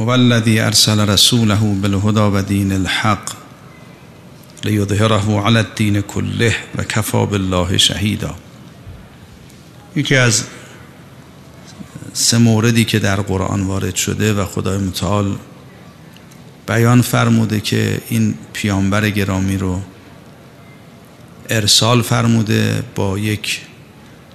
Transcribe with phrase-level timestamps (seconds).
[0.00, 3.32] هو الذي ارسل رسوله بالهدى و دین الحق
[4.64, 8.34] لیظهره على الدین كله و کفا بالله شهیدا
[9.96, 10.44] یکی از
[12.12, 15.36] سه موردی که در قرآن وارد شده و خدای متعال
[16.66, 19.80] بیان فرموده که این پیامبر گرامی رو
[21.50, 23.60] ارسال فرموده با یک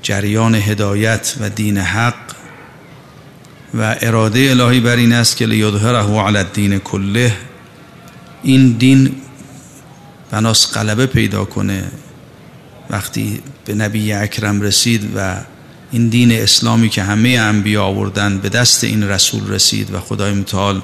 [0.01, 2.34] جریان هدایت و دین حق
[3.77, 7.33] و اراده الهی بر این است که لیظهره علی الدین کله
[8.43, 9.11] این دین
[10.31, 11.83] بناس غلبه پیدا کنه.
[12.89, 15.35] وقتی به نبی اکرم رسید و
[15.91, 20.81] این دین اسلامی که همه انبیا آوردن به دست این رسول رسید و خدای متعال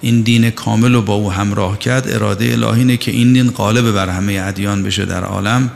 [0.00, 4.08] این دین کامل رو با او همراه کرد اراده الهی که این دین غالب بر
[4.08, 5.70] همه ادیان بشه در عالم.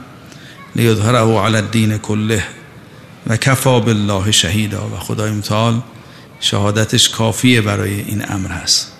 [0.76, 2.44] لیظهره علی الدین کله
[3.26, 5.80] و کفا بالله شهیدا و خدای متعال
[6.40, 8.92] شهادتش کافیه برای این امر هست.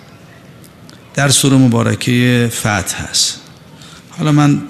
[1.13, 3.41] در سوره مبارکه فتح هست.
[4.09, 4.61] حالا من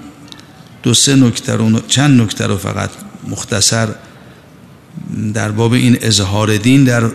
[0.82, 2.90] دو سه نکته چند نکته رو فقط
[3.28, 3.88] مختصر
[5.34, 7.10] در باب این اظهار دین در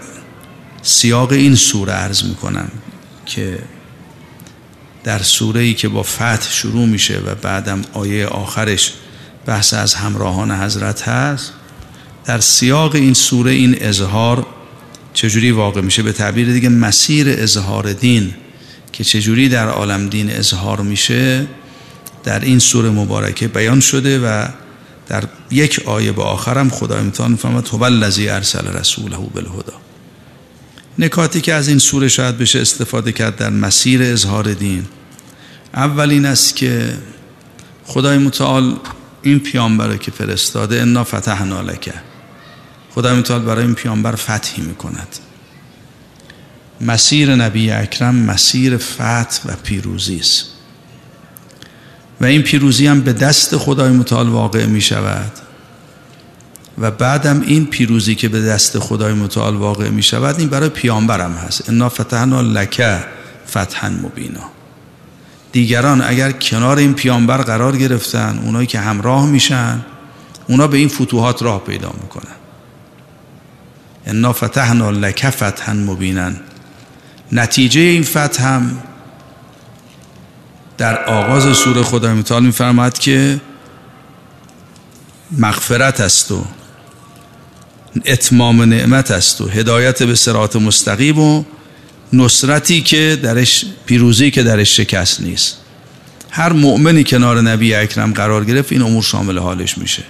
[0.81, 2.67] سیاق این سوره عرض می‌کنم
[3.26, 3.59] که
[5.03, 8.94] در سوره ای که با فتح شروع میشه و بعدم آیه آخرش
[9.45, 11.53] بحث از همراهان حضرت هست
[12.26, 14.45] در سیاق این سوره این اظهار
[15.16, 18.33] چجوری واقع میشه به تعبیر دیگه مسیر اظهار دین
[18.91, 21.47] که چجوری در عالم دین اظهار میشه
[22.23, 24.47] در این سوره مبارکه بیان شده و
[25.08, 29.71] در یک آیه به آخرم خدا امتحان می‌فهمد هو الذی ارسل رسوله بالهدى.
[30.99, 34.86] نکاتی که از این سوره شاید بشه استفاده کرد در مسیر اظهار دین.
[35.73, 36.97] اول این است که
[37.86, 38.75] خدای متعال
[39.21, 41.93] این پیامبر که فرستاده انا فتحنا لک
[42.96, 45.08] خدای متعال برای این پیامبر فتحی می‌کند.
[46.82, 50.46] مسیر نبی اکرم مسیر فتح و پیروزی است.
[52.22, 55.32] و این پیروزی هم به دست خدای متعال واقع می شود
[56.78, 61.34] و بعدم این پیروزی که به دست خدای متعال واقع می شود این برای پیامبرم
[61.34, 61.70] هست.
[61.70, 62.84] انا فتحنا لک
[63.50, 64.50] فتحا مبینا.
[65.52, 69.86] دیگران اگر کنار این پیامبر قرار گرفتن اونایی که همراه میشن
[70.48, 72.45] اونا به این فتوحات راه پیدا می‌کنن.
[74.05, 76.32] انا فتحنا لک فتحا مبینا.
[77.32, 78.77] نتیجه این فتح هم
[80.77, 83.42] در آغاز سوره خدای متعال میفرماد که
[85.32, 86.45] مغفرت است و
[88.05, 91.43] اتمام نعمت است و هدایت به سرات مستقیم و
[92.14, 95.58] نصرتی که درش پیروزی که درش شکست نیست.
[96.30, 100.04] هر مؤمنی کنار نبی اکرم قرار گرفت این امور شامل حالش میشه.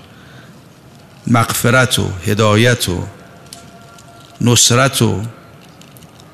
[1.28, 3.04] مغفرت و هدایت و
[4.42, 5.22] نصرت و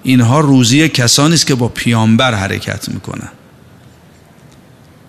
[0.03, 3.29] اینها روزی کسانی است که با پیامبر حرکت می‌کنن.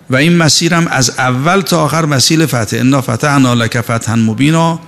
[0.09, 4.79] و این مسیر هم از اول تا آخر مسیر فتح انا فتحنا لک فتحا مبینا.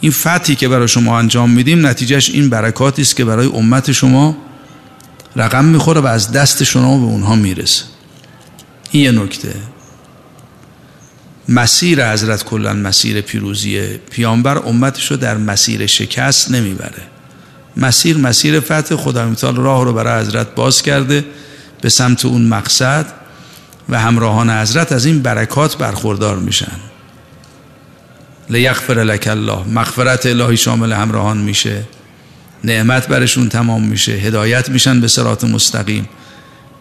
[0.00, 4.36] این فتحی که برای شما انجام میدیم نتیجهش این برکاتی است که برای امت شما
[5.36, 7.84] رقم می‌خوره و از دست شما به اونها می‌رسه.
[8.90, 9.54] این یه نکته.
[11.48, 17.02] مسیر حضرت کلا مسیر پیروزیه پیامبر امتش رو در مسیر شکست نمی‌بره.
[17.76, 18.96] مسیر مسیر فتح.
[18.96, 21.24] خدا متعال راه رو برای حضرت باز کرده
[21.80, 23.06] به سمت اون مقصد
[23.88, 26.72] و همراهان حضرت از این برکات برخوردار میشن.
[28.50, 29.58] لیغفر لک الله.
[29.68, 31.82] مغفرت الهی شامل همراهان میشه.
[32.64, 34.12] نعمت برشون تمام میشه.
[34.12, 36.08] هدایت میشن به سرات مستقیم.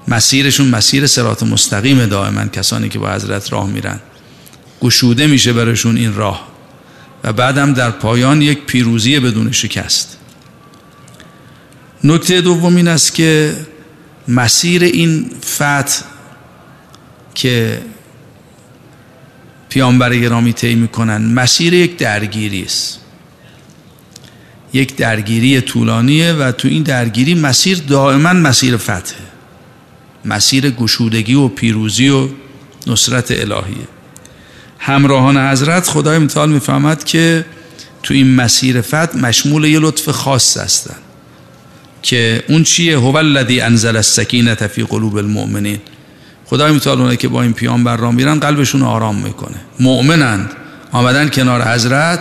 [0.08, 4.00] مسیرشون مسیر سرات مستقیم دائما کسانی که با حضرت راه میرن.
[4.82, 6.48] گشوده میشه برشون این راه.
[7.24, 10.18] و بعدم در پایان یک پیروزی بدون شکست.
[12.06, 13.56] نکته دوم این است که
[14.28, 16.02] مسیر این فتح
[17.36, 17.82] که
[19.70, 23.00] پیامبر گرامی طی می‌کنن مسیر یک درگیری است.
[24.74, 29.26] یک درگیری طولانیه و تو این درگیری مسیر دائما مسیر فتحه.
[30.26, 32.28] مسیر گشودگی و پیروزی و
[32.88, 33.88] نصرت الهیه.
[34.80, 37.46] همراهان حضرت خدای متعال می‌فهمد که
[38.04, 41.05] تو این مسیر فتح مشمول یه لطف خاص هستن.
[42.06, 45.80] که اون چیه؟ هو الذی انزل السکینه فی قلوب المؤمنین.
[46.46, 49.56] خدای متعال که با این پیامبر را میرن قلبشون آرام می‌کنه.
[49.80, 50.52] مؤمنند.
[50.92, 52.20] آمدن کنار حضرت.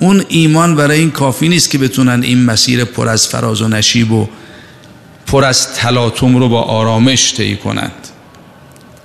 [0.00, 4.12] اون ایمان برای این کافی نیست که بتونن این مسیر پر از فراز و نشیب
[4.12, 4.28] و
[5.26, 8.08] پر از تلاطم رو با آرامش طی کنند.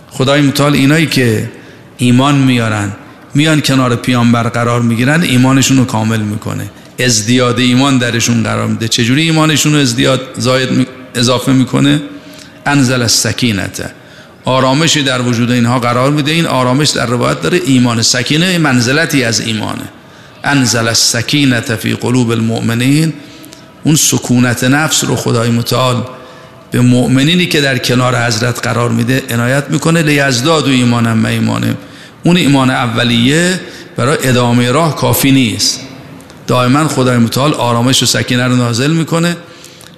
[0.10, 1.52] خدای متعال اینایی که
[1.98, 2.92] ایمان میارن
[3.34, 6.70] میان کنار پیامبر قرار می‌گیرن ایمانشون رو کامل می‌کنه.
[7.00, 8.88] ازدیاد ایمان درشون قرار میده.
[8.88, 12.02] چجوری ایمانشون رو ازدیاد زاید اضافه می‌کنه؟
[12.66, 13.92] انزل السکینت.
[14.46, 16.32] آرامشی در وجود اینها قرار میده.
[16.32, 19.84] این آرامش در روایت داره ایمان سکینه منزلتی از ایمانه.
[20.44, 23.14] انزل السکینت فی قلوب المؤمنین.
[23.84, 26.04] اون سکونت نفس رو خدای متعال
[26.72, 30.02] به مؤمنینی که در کنار حضرت قرار میده عنایت می‌کنه.
[30.02, 31.78] لیزداد و ایمانم ایمانه.
[32.24, 33.60] اون ایمان اولیه
[33.98, 35.80] برای ادامه راه کافی نیست.
[36.48, 39.38] دائما خدای متعال آرامش و سکینه رو نازل می‌کنه.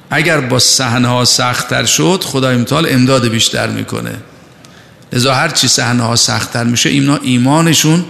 [0.09, 4.15] اگر با صحنه ها سختتر شد خدای متعال امداد بیشتر می‌کنه.
[5.13, 8.05] لذا هر چی صحنه ها سختتر میشه اینا ایمانشون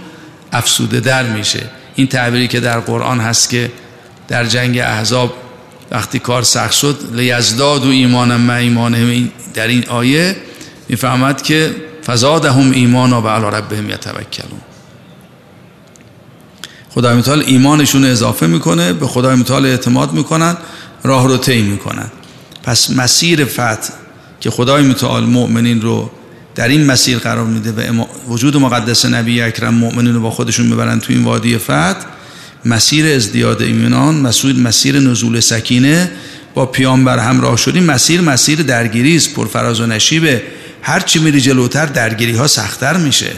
[0.52, 1.62] افسوده در میشه.
[1.94, 3.72] این تعبیری که در قرآن هست که
[4.28, 5.34] در جنگ احزاب
[5.90, 10.36] وقتی کار سخت شد لیزداد و ایمانم ما ایمان در این آیه
[10.88, 11.74] می‌فهمد که
[12.06, 14.60] فزادهم ایمانا و علی ربهم یتوکلون.
[16.96, 20.56] خدای متعال ایمانشون اضافه می‌کنه به خدای متعال اعتماد می‌کنن
[21.04, 22.06] راه رو طی می‌کنن.
[22.62, 23.88] پس مسیر فتح
[24.40, 26.10] که خدای متعال مؤمنین رو
[26.54, 31.00] در این مسیر قرار میده و وجود مقدس نبی اکرم مؤمنین رو با خودشون می‌برن
[31.00, 31.94] تو این وادی فتح
[32.64, 36.10] مسیر ازدیاد ایمنان مسئول مسیر نزول سکینه
[36.54, 40.42] با پیامبر همراه شدیم مسیر مسیر درگیری است پرفراز و نشیبه.
[40.82, 43.30] هر چی میری جلوتر درگیری ها سختتر میشه.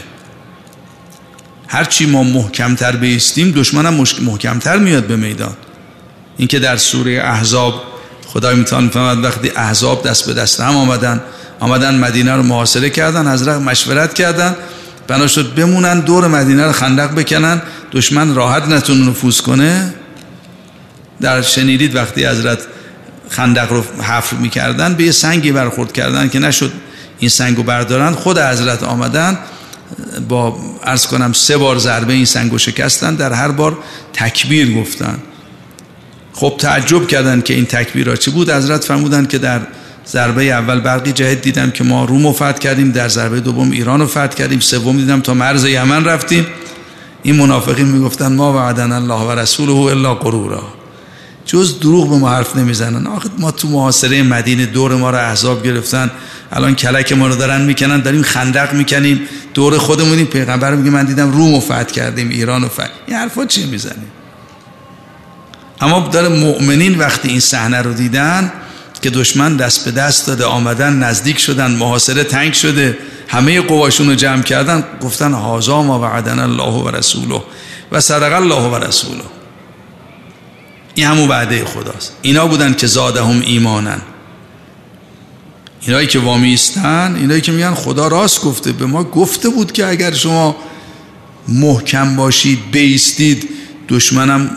[1.71, 5.53] هر چی ما محکمتر بیستیم دشمنم محکمتر میاد به میدان.
[6.37, 7.83] اینکه در سوره احزاب
[8.27, 11.21] خدای می‌توان می‌فهمد وقتی احزاب دست به دست هم آمدن
[11.59, 14.55] آمدن مدینه رو محاصره کردن حضرت مشورت کردن
[15.07, 17.61] بنا شد بمونن دور مدینه رو خندق بکنن
[17.91, 19.93] دشمن راحت نتونه نفوذ کنه.
[21.21, 22.59] در شنیدید وقتی حضرت
[23.29, 26.71] خندق رو حفر می‌کردن به یه سنگی برخورد کردن که نشد
[27.19, 29.37] این سنگ رو بردارن خود حضرت آمدن.
[30.29, 33.77] با ارز کنم سه بار ضربه این سنگ رو شکستن در هر بار
[34.13, 35.19] تکبیر گفتن.
[36.33, 39.61] خب تعجب کردن که این تکبیر چی بود؟ حضرت فرمودن که در
[40.07, 43.99] ضربه اول برقی جهد دیدم که ما روم رو فتح کردیم در ضربه دوم ایران
[43.99, 46.45] رو فتح کردیم سوم دیدم تا مرز یمن رفتیم.
[47.23, 50.63] این منافقین می‌گفتن ما وعدن الله و رسوله الا قرورا
[51.45, 53.07] جز دروغ به ما حرف نمی‌زنن.
[53.07, 56.11] آخه ما تو محاصره مدینه دور ما رو احزاب گرفتن.
[56.51, 59.21] الان کلک ما رو دارن می‌کنن داریم خندق می‌کنیم
[59.53, 60.25] دور خودمونیم.
[60.25, 62.89] پیغمبر میگه من دیدم روم و فتح کردیم ایران و فتح.
[63.07, 64.11] این حرفا چی می‌زنیم
[65.81, 68.51] اما داره مؤمنین وقتی این صحنه رو دیدن
[69.01, 72.97] که دشمن دست به دست داده آمدن نزدیک شدن محاصره تنگ شده
[73.27, 77.41] همه قواشون رو جمع کردن گفتن هازا ما وعدن الله و رسوله
[77.91, 79.23] و صدق الله و رسوله.
[80.95, 82.17] این همون وعده خداست.
[82.21, 84.01] اینا بودن که زادهم ایمانن
[85.81, 90.13] اینایی که وامیستن اینایی که میگن خدا راست گفته به ما گفته بود که اگر
[90.13, 90.55] شما
[91.47, 93.49] محکم باشید بیستید
[93.89, 94.51] دشمنم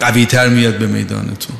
[0.00, 1.56] قویتر میاد به میدانتون.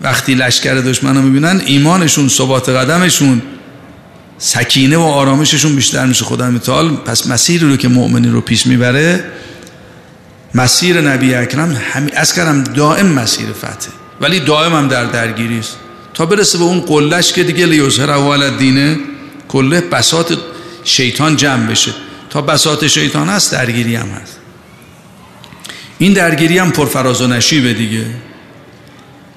[0.00, 3.42] وقتی لشکر دشمن رو می‌بینن ایمانشون ثبات قدمشون
[4.38, 6.24] سکینه و آرامششون بیشتر میشه.
[6.24, 9.24] خدا متعال پس مسیر رو که مؤمنی رو پیش می‌بره
[10.54, 13.90] مسیر نبی اکرم همی از کردم دائم مسیر فتح
[14.20, 15.76] ولی دائم هم در درگیری است
[16.14, 18.96] تا برسه به اون قلش که دیگه لیوزهر اول دینه
[19.48, 20.38] کله بسات
[20.84, 21.94] شیطان جمع بشه.
[22.30, 24.38] تا بسات شیطان هست درگیری هم هست.
[25.98, 28.06] این درگیری هم پرفراز و نشیبه دیگه.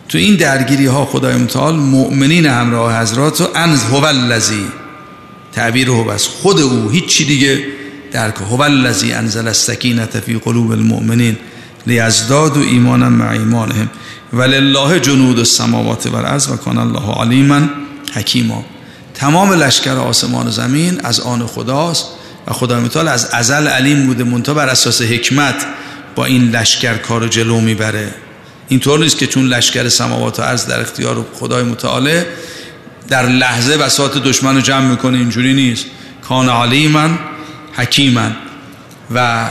[0.10, 4.66] تو این درگیری ها خدای متعال مؤمنین همراه حضرات و انز هو الذی
[5.52, 7.64] تعبیر هو بس خود او هیچی دیگه
[8.12, 11.38] درک هو الذی انزل السکینه فی قلوب المؤمنین
[11.88, 13.90] لیزداد و ایمانا مع ایمانهم.
[14.34, 17.62] ولله جنود السماوات و الارض و کان الله علیما
[18.14, 18.66] حکیما.
[19.14, 22.06] تمام لشکر آسمان و زمین از آن خداست
[22.48, 25.66] و خدای متعال از ازل علیم بوده منتها بر اساس حکمت
[26.16, 28.14] با این لشکر کار جلو می‌بره.
[28.68, 32.28] اینطور نیست که چون لشکر سماوات و عرض در اختیار خدای متعاله
[33.08, 35.86] در لحظه بساط دشمن رو جمع می‌کنه اینجوری نیست.
[36.30, 37.20] کان علیمن
[37.74, 38.36] حکیمن
[39.16, 39.46] و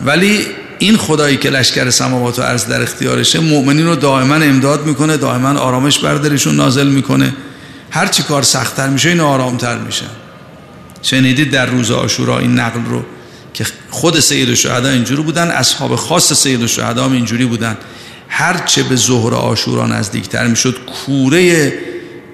[0.00, 0.46] ولی
[0.80, 5.58] این خدایی که لشکر سماوات و عرض در اختیارشه مؤمنین رو دائما امداد می‌کنه دائما
[5.58, 7.34] آرامش بردارشون نازل می‌کنه.
[7.90, 10.04] هر چی کار سختتر میشه این آرامتر میشه
[11.02, 13.04] شنیدید در روز آشورا این نقل رو
[13.54, 17.76] که خود سید الشهدا اینجوری بودن اصحاب خاص سید الشهدا هم اینجوری بودن.
[18.28, 21.72] هرچه به ظهر آشورا نزدیکتر می‌شد کوره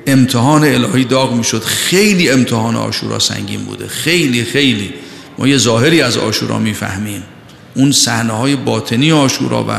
[0.07, 1.63] امتحان الهی داغ می‌شد.
[1.63, 3.89] خیلی امتحان آشورا سنگین بوده.
[3.89, 4.95] خیلی خیلی.
[5.39, 7.23] ما یه ظاهری از آشورا می‌فهمیم.
[7.77, 9.73] اون صحنه های باطنی آشورا و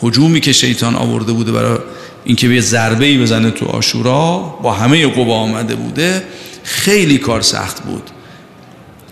[0.00, 1.78] حجومی که شیطان آورده بوده برای
[2.24, 6.22] اینکه به ضربه ای بزنه تو آشورا با همه قوا آمده بوده
[6.62, 8.10] خیلی کار سخت بود.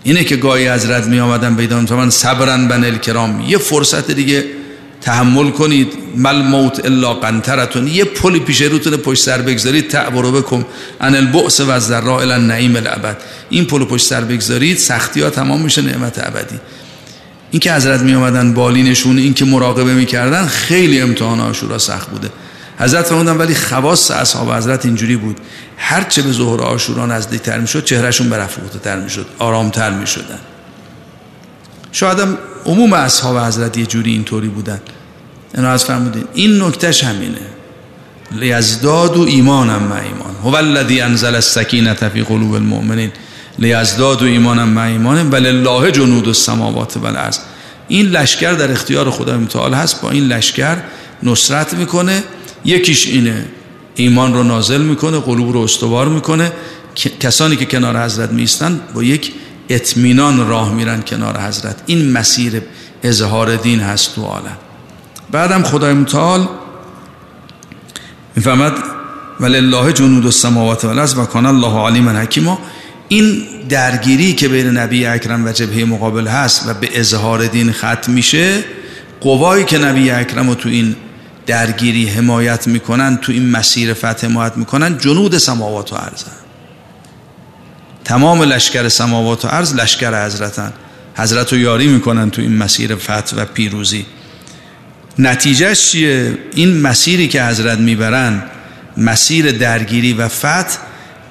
[0.03, 3.41] اینه که گاهی حضرت می آمدن بیدان من صبرن بن الکرام.
[3.47, 4.45] یه فرصت دیگه
[5.01, 5.93] تحمل کنید.
[6.15, 9.87] مل موت الا قنطرتون یه پلی پیش روتون پشت سر بگذارید.
[9.87, 10.65] تعبرو بکن
[11.01, 13.17] ان البؤس و ذرا الى النعیم الابد.
[13.49, 14.77] این پل پشت سر بگذارید.
[14.77, 15.81] سختی ها تمام میشه.
[15.81, 16.59] نعمت ابدی.
[17.51, 22.29] این که حضرت می آمدن بالینشون این که مراقبه می‌کردن خیلی امتحان آشورا سخت بوده.
[22.79, 25.37] حضرت فرمودن ولی خواص اصحاب حضرت اینجوری بود.
[25.77, 30.39] هر چه به ظهر آشورا نزدیکتر می‌شد چهرهشون برافروخته تر می‌شد آرامتر می‌شدن.
[31.91, 34.81] شاید هم عموم اصحاب حضرت یه جوری اینطوری بودن.
[35.55, 37.37] اینا از فرمودین این نکتهش همینه.
[38.31, 40.35] لیزداد و ایمانم مع ایمان.
[40.43, 43.11] هو الذی انزل السکینه فی قلوب المؤمنین.
[43.59, 47.39] لیزداد و ایمانم مع ایمان ولله جنود السماوات والارض.
[47.87, 50.01] این لشکر در اختیار خدای متعال هست.
[50.01, 50.77] با این لشکر
[51.23, 52.23] نصرت می‌کنه.
[52.65, 53.45] یکیش اینه
[53.95, 56.51] ایمان رو نازل می‌کنه قلوب رو استوار می‌کنه.
[57.19, 59.33] کسانی که کنار حضرت میستن با یک
[59.69, 61.75] اطمینان راه میرن کنار حضرت.
[61.85, 62.61] این مسیر
[63.03, 64.57] اظهار دین هست تو عالم.
[65.31, 66.47] بعدم خدای متعال
[68.35, 68.73] می‌فهمد
[69.39, 72.59] ولله جنود السماوات والارض و کان الله علیما حکیما.
[73.09, 78.11] این درگیری که بین نبی اکرم و جبهه مقابل هست و به اظهار دین ختم
[78.11, 78.63] میشه
[79.21, 80.95] قوایی که نبی اکرم رو تو این
[81.45, 86.31] درگیری حمایت می‌کنن تو این مسیر فتح حمایت می‌کنن جنود سماوات و ارزن
[88.05, 90.73] تمام لشکر سماوات و ارز لشکر حضرتن.
[91.15, 94.05] حضرت رو یاری می‌کنن تو این مسیر فتح و پیروزی.
[95.19, 98.43] نتیجهش چیه؟ این مسیری که حضرت می‌برن
[98.97, 100.77] مسیر درگیری و فتح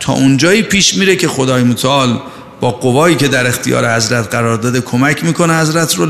[0.06, 2.20] تا اونجایی پیش میره که خدای متعال
[2.60, 5.60] با قوایی که در اختیار حضرت قرار داده کمک می‌کنه.
[5.60, 6.06] حضرت رو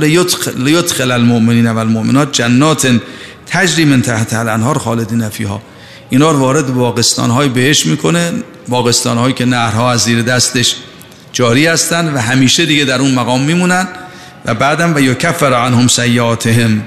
[0.56, 3.00] لیدخل المؤمنین و المؤمنات جنات
[3.46, 5.62] تجری من تحت الانهار خالدین فیها.
[6.10, 8.32] اینا رو وارد باقستان های بهش می‌کنه.
[8.68, 10.76] باقستان هایی که نهرها از زیر دستش
[11.32, 13.88] جاری هستن و همیشه دیگه در اون مقام میمونن
[14.44, 16.82] و بعدم و یکفر عنهم سیئاتهم.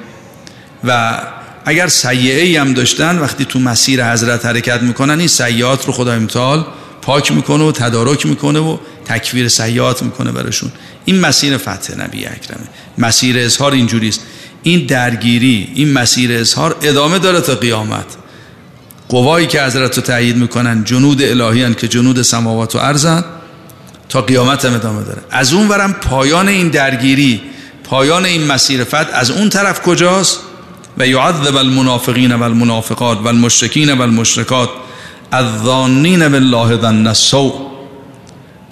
[0.83, 1.21] و
[1.65, 6.65] اگر سیعه هم داشتن وقتی تو مسیر حضرت حرکت می‌کنن این سیعات رو خدای متعال
[7.09, 10.71] پاک می‌کنه و تدارک می‌کنه و تکویر سیعات می‌کنه برشون
[11.05, 12.67] این مسیر فتح نبی اکرمه.
[12.97, 14.21] مسیر اظهار اینجوریست.
[14.63, 18.05] این درگیری این مسیر اظهار ادامه داره تا قیامت.
[19.09, 23.23] قوایی که حضرت رو تایید می‌کنن جنود الهی هن که جنود سماوات و ارزن
[24.09, 25.21] تا قیامت هم ادامه داره.
[25.31, 27.41] از اون ورم پایان این درگیری
[27.83, 30.39] پایان این مسیر فتح از اون طرف کجاست؟
[30.97, 34.69] و یعذب المنافقین و المنافقات و المشرکین و المشرکات
[35.31, 37.51] الظانین بالله ظن السوء.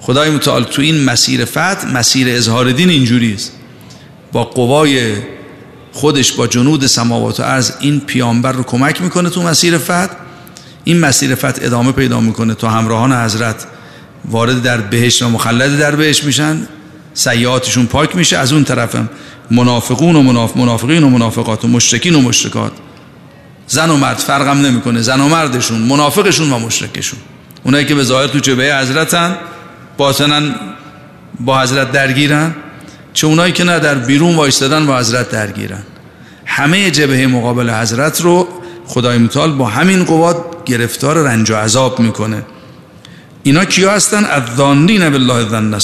[0.02, 3.52] خدای متعال تو این مسیر فتح مسیر اظهار دین اینجوری است.
[4.32, 5.14] با قوای
[5.94, 10.08] خودش با جنود سماوات و ارز این پیامبر رو کمک می‌کنه تو مسیر فتح.
[10.84, 13.66] این مسیر فتح ادامه پیدا می‌کنه تا همراهان حضرت
[14.26, 16.68] وارد در بهشت و مخلد در بهشت میشن.
[17.14, 18.38] سیعاتشون پاک میشه.
[18.38, 19.10] از اون طرفم
[19.52, 20.58] منافقون و مناف...
[20.58, 22.72] منافقین و منافقات و مشرکین و مشرکات.
[23.68, 25.02] زن و مرد فرقم نمی‌کنه.
[25.02, 27.20] زن و مردشون منافقشون و مشرکشون.
[27.64, 29.38] اونایی که به ظاهر تو جبهه حضرتن
[29.98, 30.42] باطنا
[31.40, 32.56] با حضرت درگیرن
[33.14, 35.84] چه اونایی که نه در بیرون وایستادن با حضرت درگیرن.
[36.46, 38.48] همه جبهه مقابل حضرت رو
[38.88, 42.44] خدای متعال با همین قوات گرفتار رنج و عذاب می‌کنه.
[43.44, 45.80] اینا کیا هستن؟ الظانین بالله ظن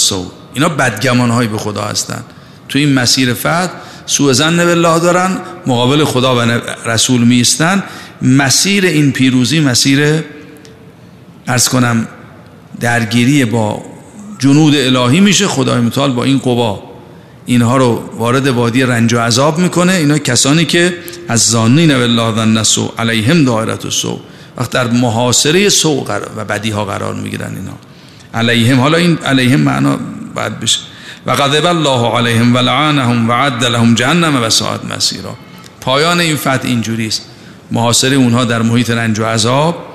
[0.53, 2.23] اینا بدگمان به خدا هستن.
[2.69, 3.69] تو این مسیر فتح
[4.05, 7.83] سوء زن بالله دارن مقابل خدا و رسول میستن
[8.21, 10.23] مسیر این پیروزی مسیر
[11.47, 12.07] ارز کنم
[12.79, 13.81] درگیری با
[14.39, 15.47] جنود الهی میشه.
[15.47, 16.83] خدای متعال با این قوا
[17.45, 19.93] اینها رو وارد وادی رنج و عذاب می‌کنه.
[19.93, 20.93] اینا کسانی که
[21.27, 24.17] از زانین بالله ظن السوء علیهم دائرت السوء.
[24.57, 26.03] وقت در محاصره سوء
[26.37, 27.77] و بدی ها قرار می‌گیرن اینا.
[28.33, 29.97] علیهم حالا این علیهم معنا
[30.35, 30.79] بعد بشه.
[31.25, 35.35] و غضب الله علیهم و لعنهم و عد لهم جهنم و ساعت مسیرا.
[35.81, 37.21] پایان این فتح اینجوری است.
[37.71, 39.85] محاصره اونها در محیط رنج و عذاب.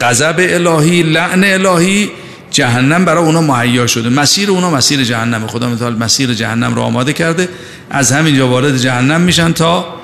[0.00, 2.10] غضب الهی لعن الهی
[2.50, 4.08] جهنم برای اونا مهیا شده.
[4.08, 7.48] مسیر اونا مسیر جهنم خدا متعال مسیر جهنم رو آماده کرده.
[7.90, 10.00] از همینجا وارد جهنم میشن تا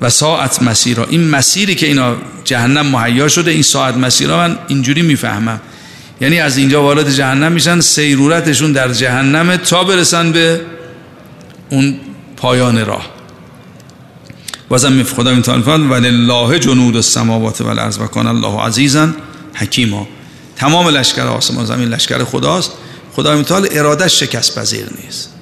[0.00, 5.02] و ساعت مسیرها این مسیری که اینا جهنم مهیا شده این ساعت مسیرها من اینجوری
[5.02, 5.60] می‌فهمم.
[6.20, 10.60] یعنی از اینجا وارد جهنم میشن سیرورتشون در جهنم تا برسن به
[11.70, 12.00] اون
[12.36, 13.06] پایان راه.
[14.70, 19.08] وزن خدا می‌توان فرد ولله جنود السماوات والارض و کان الله عزیزا
[19.54, 20.08] حکیما.
[20.56, 22.72] تمام لشکر آسمان زمین لشکر خداست.
[23.12, 25.34] خدا متعال ارادش شکست پذیر نیست.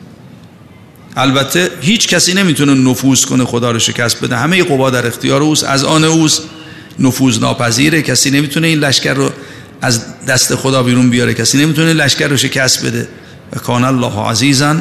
[1.17, 4.37] البته هیچ کسی نمی‌تونه نفوذ کنه خدا رو شکست بده.
[4.37, 6.43] همه قوا در اختیار اوست از آن اوست
[6.99, 8.03] نفوذ ناپذیره.
[8.03, 9.31] کسی نمی‌تونه این لشکر رو
[9.83, 11.35] از دست خدا بیرون بیاره.
[11.35, 13.09] کسی نمی‌تونه لشکر رو شکست بده.
[13.53, 14.77] و کان الله عزیزا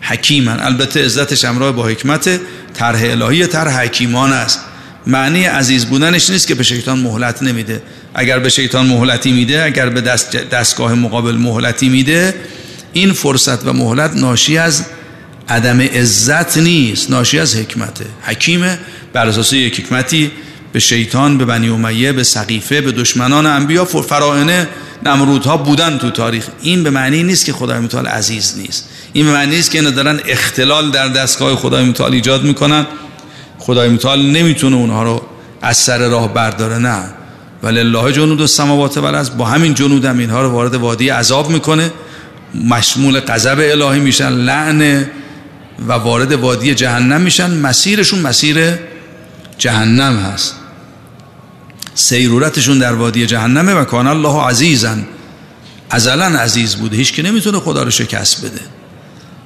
[0.00, 2.40] حکیمن البته عزتش همراه با حکمت
[2.74, 4.60] طرح الهی طرح حکیمان است.
[5.06, 7.82] معنی عزیز بودنش نیست که به شیطان مهلت نمیده.
[8.14, 12.34] اگر به شیطان مهلتی میده اگر به دست دستگاه مقابل مهلتی میده
[12.92, 14.84] این فرصت و مهلت ناشی از
[15.48, 18.04] عدم عزت نیست ناشی از حکمته.
[18.22, 18.78] حکیمه
[19.12, 20.30] بر اساس یک حکمتی
[20.76, 24.68] به شیطان به بنی امیه به سقیفه به دشمنان انبیا فراعنه
[25.06, 26.46] نمرودها بودن تو تاریخ.
[26.62, 28.88] این به معنی نیست که خدای متعال عزیز نیست.
[29.12, 32.86] این به معنی نیست که اینا دارن اختلال در دستگاه خدای متعال ایجاد می‌کنن.
[33.58, 35.22] خدای متعال نمی‌تونه اونها رو
[35.62, 37.04] از سر راه برداره نه.
[37.62, 41.50] ولی الله جنود و سماوات از با همین جنود هم اینها رو وارد وادی عذاب
[41.50, 41.90] می‌کنه.
[42.64, 45.06] مشمول غضب الهی میشن لعن
[45.88, 47.50] و وارد وادی جهنم میشن.
[47.50, 48.58] مسیرشون مسیر
[49.58, 50.54] جهنم هست.
[51.96, 55.06] سیرورتشون در وادی جهنمه و کان الله عزیزن
[55.90, 58.60] ازلا عزیز بوده هیچ که نمی‌تونه خدا رو شکست بده.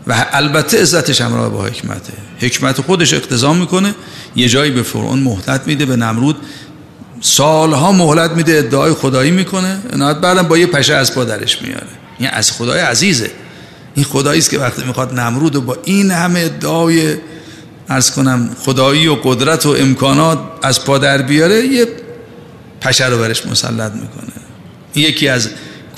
[0.07, 2.13] و البته عزتش همراه با حکمته.
[2.39, 3.95] حکمت خودش اقتضا می‌کنه
[4.37, 6.37] یه جایی به فرعون مهلت میده به نمرود
[7.21, 9.79] سالها مهلت میده ادعای خدایی می‌کنه.
[9.97, 11.87] نهایت بعدم با یه پشه از پادرش میاره.
[12.19, 13.31] این از خدای عزیزه.
[13.95, 17.17] این خدایی است که وقتی می‌خواد نمرود و با این همه ادعای
[17.89, 21.87] ارز کنم خدایی و قدرت و امکانات از پادر بیاره یه
[22.81, 24.33] پشه رو برش مسلط می‌کنه.
[24.95, 25.49] یکی از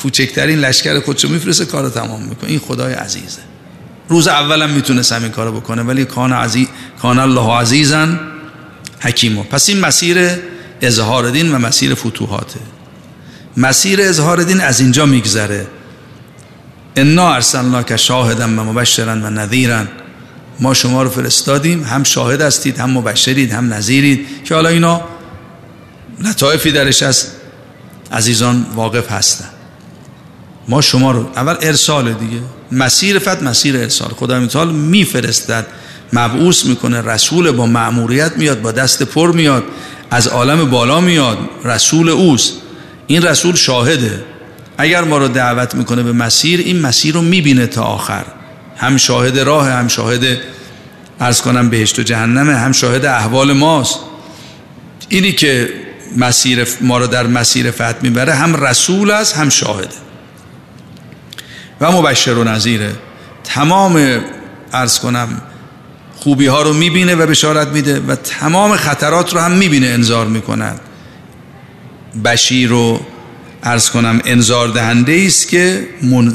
[0.02, 2.50] کوچکترین لشکر خودشو میفرسته کارو تمام می‌کنه.
[2.50, 3.42] این خدای عزیزه.
[4.08, 6.66] روز اولم می‌تونست همین کارو بکنه ولی کان عزیز
[7.02, 8.20] کان الله عزیزن
[9.00, 10.30] حکیمو پس این مسیر
[10.80, 12.60] اظهار دین و مسیر فتوحاته.
[13.56, 15.66] مسیر اظهار دین از اینجا میگذره.
[16.96, 19.88] انا ارسلنا که شاهدن و مبشرن و نذیرن
[20.60, 25.00] ما شما رو فرستادیم هم شاهد هستید هم مبشرید هم نظیرید که حالا اینا
[26.24, 27.26] لطایفی درش از
[28.12, 29.44] عزیزان واقف هستن.
[30.68, 32.42] ما شما رو اول ارسال دیگه.
[32.72, 34.08] مسیر فت مسیر ارسال.
[34.08, 35.66] خدا متعال میفرستد.
[36.12, 37.00] مبعوث می‌کنه.
[37.00, 39.64] رسول با معموریت میاد با دست پر میاد.
[40.10, 41.38] از عالم بالا میاد.
[41.64, 42.52] رسول اوست.
[43.06, 44.24] این رسول شاهده.
[44.78, 48.24] اگر ما رو دعوت می‌کنه به مسیر این مسیر رو می‌بینه تا آخر.
[48.76, 50.38] هم شاهد راه هم شاهد
[51.20, 53.98] ارز کنم بهشت و جهنمه هم شاهد احوال ماست.
[55.08, 55.68] اینی که
[56.16, 59.88] مسیر ما رو در مسیر فتح می‌بره هم رسول است هم شاهده.
[61.80, 62.92] و مبشر و نظیره
[63.44, 64.20] تمام
[64.72, 65.42] ارز کنم
[66.16, 70.80] خوبی ها رو می‌بینه و بشارت میده و تمام خطرات رو هم می‌بینه انذار می‌کند
[72.24, 73.00] بشیر رو
[73.62, 75.88] ارز کنم انذار دهنده است که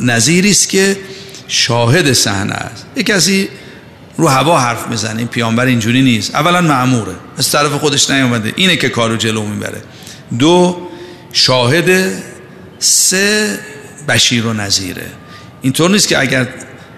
[0.04, 0.98] نظیری است که
[1.48, 2.86] شاهد صحنه است.
[2.96, 3.50] یک کسی
[4.18, 6.36] رو هوا حرف می‌زنه این پیامبر اینجوری نیست.
[6.36, 8.54] اولا معموره از طرف خودش نیومده.
[8.56, 9.82] اینه که کارو جلو می‌بره.
[10.40, 10.78] دو
[11.34, 12.12] شاهد
[12.80, 13.60] سه
[14.08, 15.06] بشیر و نظیره
[15.62, 16.48] اینطور نیست که اگر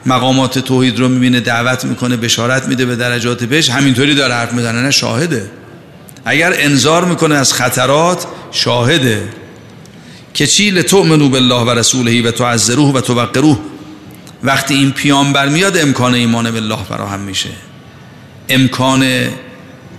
[0.05, 4.81] مقامات توحید رو می‌بینه دعوت می‌کنه بشارت میده به درجات بهش همینطوری داره حرف می‌زنه.
[4.81, 5.49] نه شاهده.
[6.25, 9.23] اگر انذار می‌کنه از خطرات شاهده.
[10.33, 13.59] که چی؟ لتؤمنو بالله و رسوله و تعذروه و توقروه.
[14.43, 17.49] وقتی این پیامبر میاد امکان ایمان بالله فراهم میشه.
[18.49, 19.05] امکان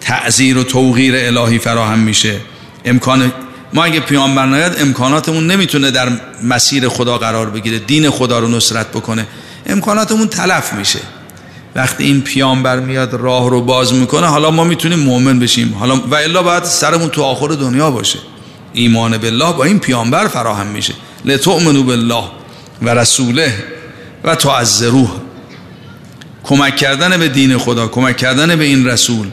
[0.00, 2.36] تعذیر و توقیر الهی فراهم میشه.
[2.84, 3.32] امکان
[3.74, 6.08] ما اگه پیامبر نیاد امکاناتمون نمی‌تونه در
[6.42, 9.26] مسیر خدا قرار بگیره دین خدا رو نصرت بکنه.
[9.66, 10.98] امکاناتمون تلف میشه.
[11.74, 15.76] وقتی این پیامبر میاد راه رو باز می‌کنه حالا ما می‌تونیم مؤمن بشیم.
[15.80, 18.18] حالا و الا باید سرمون تو آخر دنیا باشه.
[18.72, 20.94] ایمان بالله با این پیامبر فراهم میشه.
[21.24, 22.24] لتؤمنو بالله
[22.82, 23.64] و رسوله.
[24.24, 25.20] و تعذروه
[26.42, 29.26] کمک کردن به دین خدا کمک کردن به این رسول.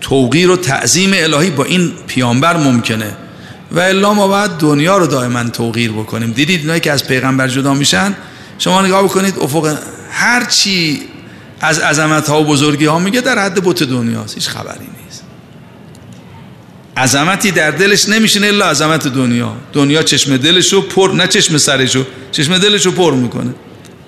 [0.00, 3.16] توقیر و تعظیم الهی با این پیامبر ممکنه.
[3.72, 6.32] و الا ما باید دنیا رو دائما توقیر بکنیم.
[6.32, 8.16] دیدید اینایی که از پیغمبر جدا میشن؟
[8.58, 9.78] شما نگاه بکنید افق
[10.10, 11.02] هر چی
[11.60, 14.34] از عظمت ها و بزرگی ها میگه در حد بوت دنیاست.
[14.34, 15.22] هیچ خبری نیست.
[16.96, 19.56] عظمتی در دلش نمیشینه الا عظمت دنیا.
[19.72, 23.54] دنیا چشم دلشو پر نه چشم سرشو چشم دلشو پر می‌کنه.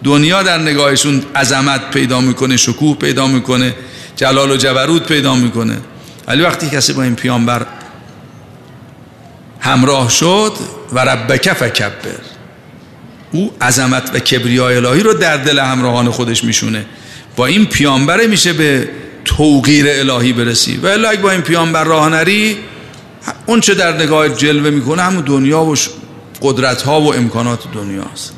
[0.05, 3.75] دنیا در نگاهشون عظمت پیدا می‌کنه شکوه پیدا می‌کنه
[4.17, 5.79] جلال و جبروت پیدا می‌کنه.
[6.29, 7.67] ولی وقتی کسی با این پیامبر
[9.61, 10.53] همراه شد
[10.93, 12.21] و ربک فکبر.
[13.33, 16.87] او عظمت و کبریای الهی رو در دل همراهان خودش میشونه.
[17.37, 18.89] با این پیامبره میشه به
[19.25, 20.77] توقیر الهی برسی.
[20.77, 22.57] و الا با این پیامبر راه نری
[23.47, 25.75] اون چه در نگاه جلوه می‌کنه همون دنیا و
[26.43, 28.38] قدرت ها و امکانات دنیاست.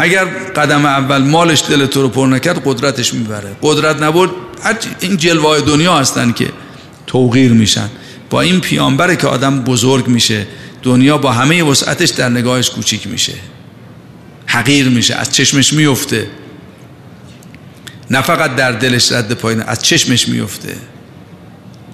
[0.00, 0.24] اگر
[0.56, 3.56] قدم اول مالش دل تو رو پر نکرد قدرتش می‌بره.
[3.62, 4.30] قدرت نبرد
[5.00, 6.52] این جلوه دنیا هستن که
[7.06, 7.88] توقیر میشن.
[8.30, 10.46] با این پیامبره که آدم بزرگ میشه
[10.82, 13.34] دنیا با همه وسعتش در نگاهش کوچیک میشه.
[14.46, 16.26] حقیر میشه از چشمش میفته.
[18.10, 20.76] نه فقط در دلش رد پایین از چشمش میفته.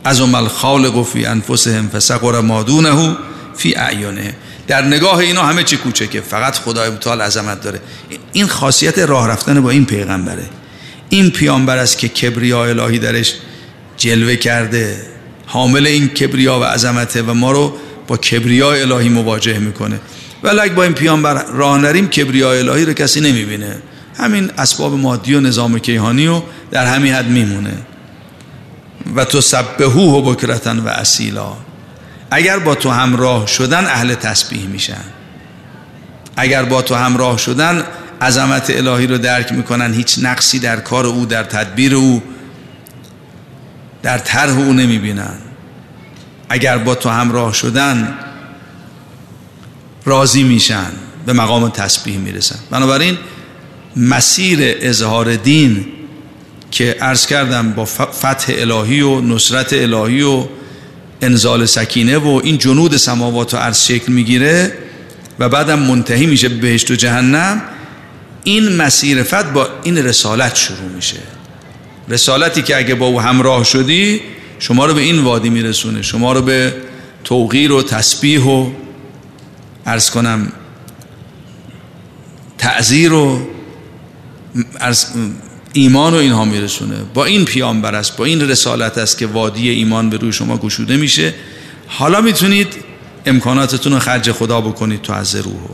[0.04, 3.16] از عمل خالق فی انفسهم فسقر مادونه
[3.56, 4.34] فی اعیانه
[4.66, 6.20] در نگاه اینا همه چی کوچکه.
[6.20, 7.80] فقط خدای متعال عظمت داره.
[8.32, 10.44] این خاصیت راه رفتن با این پیغمبره.
[11.08, 13.34] این پیامبر است که کبریا الهی درش
[13.96, 15.02] جلوه کرده.
[15.46, 17.76] حامل این کبریا و عظمته و ما رو
[18.08, 20.00] با کبریا الهی مواجه می‌کنه.
[20.42, 23.78] ولی اگه با این پیامبر راه نریم کبریا الهی رو کسی نمی‌بینه.
[24.18, 27.74] همین اسباب مادی و نظام کیهانی و در همین حد میمونه.
[29.16, 31.52] و تو سبهو و بکرتن و اصیلا.
[32.30, 35.04] اگر با تو همراه شدن اهل تسبیح میشن.
[36.36, 37.84] اگر با تو همراه شدن
[38.22, 42.22] عظمت الهی رو درک می‌کنن هیچ نقصی در کار او در تدبیر او
[44.02, 45.34] در طرح او نمی‌بینن.
[46.48, 48.14] اگر با تو همراه شدن
[50.04, 50.90] راضی میشن
[51.26, 52.58] به مقام تسبیح می‌رسن.
[52.70, 53.18] بنابراین
[53.96, 55.86] مسیر اظهار دین
[56.70, 60.46] که عرض کردم با فتح الهی و نصرت الهی و
[61.20, 64.72] انزال سکینه و این جنود سماوات و عرض شکل می‌گیره
[65.38, 67.62] و بعدم منتهی میشه به بهشت و جهنم.
[68.44, 71.16] این مسیر فتح با این رسالت شروع میشه.
[72.08, 74.20] رسالتی که اگه با او همراه شدی
[74.58, 76.02] شما رو به این وادی میرسونه.
[76.02, 76.74] شما رو به
[77.24, 78.70] توقیر و تسبیح و
[79.86, 80.52] عرض کنم
[82.58, 83.48] تعذیر و
[85.76, 86.96] ایمان و اینها میرسونه.
[87.14, 90.96] با این پیامبر است با این رسالت است که وادی ایمان به روی شما گشوده
[90.96, 91.34] میشه.
[91.86, 92.74] حالا می‌تونید
[93.26, 95.68] امکاناتتون رو خرج خدا بکنید تو از روح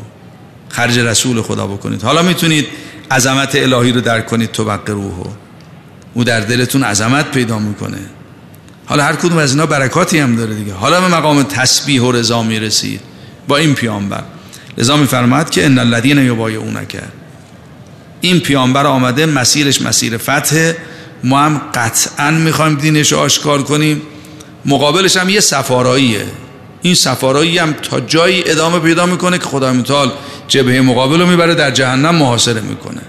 [0.69, 2.03] خرج رسول خدا بکنید.
[2.03, 2.67] حالا می‌تونید
[3.11, 5.27] عظمت الهی رو درک کنید تو بق روح
[6.15, 7.99] او در دلتون عظمت پیدا می‌کنه.
[8.87, 10.75] حالا هر کدوم از اینا برکاتی هم داره دیگه.
[10.75, 13.01] حالا به مقام تسبیح و رضا می‌رسید.
[13.49, 14.23] با این پیامبر.
[14.79, 16.97] لذا میفرماد که ان الذين یبایعونک.
[18.23, 20.73] این پیامبر آمده مسیرش مسیر فتح.
[21.25, 24.03] ما هم قطعا می‌خوایم دینش آشکار کنیم.
[24.65, 26.27] مقابلش هم یه سفاراییه.
[26.83, 30.13] این سفارایی هم تا جایی ادامه پیدا می‌کنه که خدا متعال
[30.49, 33.01] جبهه مقابل رو می‌بره در جهنم محاصره می‌کنه.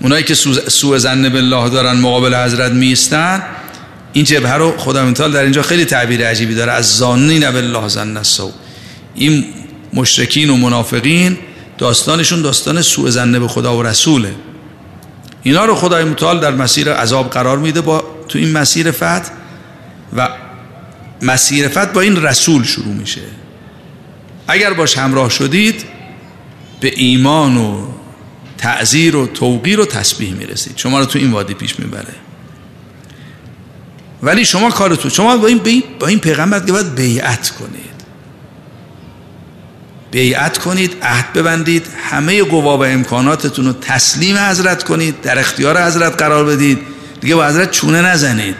[0.00, 0.34] اونایی که
[0.68, 3.42] سوء زن بالله دارن مقابل حضرت میستن
[4.12, 6.72] این جبهه رو خدا متعال در اینجا خیلی تعبیر عجیبی داره.
[6.72, 8.52] از زانین بالله زن سو
[9.14, 9.44] این
[9.94, 11.38] مشرکین و منافقین
[11.78, 14.34] داستانشون داستان سوء زنه به خدا و رسوله.
[15.42, 19.30] اینا رو خدای متعال در مسیر عذاب قرار میده با تو این مسیر فتح
[20.16, 20.28] و
[21.22, 23.20] مسیر فتح با این رسول شروع میشه.
[24.48, 25.84] اگر باش همراه شدید
[26.80, 27.86] به ایمان و
[28.58, 30.76] تعذیر و توقیر و تسبیح می‌رسید.
[30.76, 32.14] شما رو تو این وادی پیش می‌بره.
[34.22, 37.85] ولی شما کارتون شما با این, با این پیغمبر باید بیعت کنید
[40.10, 46.16] بیعت کنید عهد ببندید همه قوا و امکاناتتون رو تسلیم حضرت کنید در اختیار حضرت
[46.16, 46.78] قرار بدید.
[47.20, 48.56] دیگه با حضرت چونه نزنید.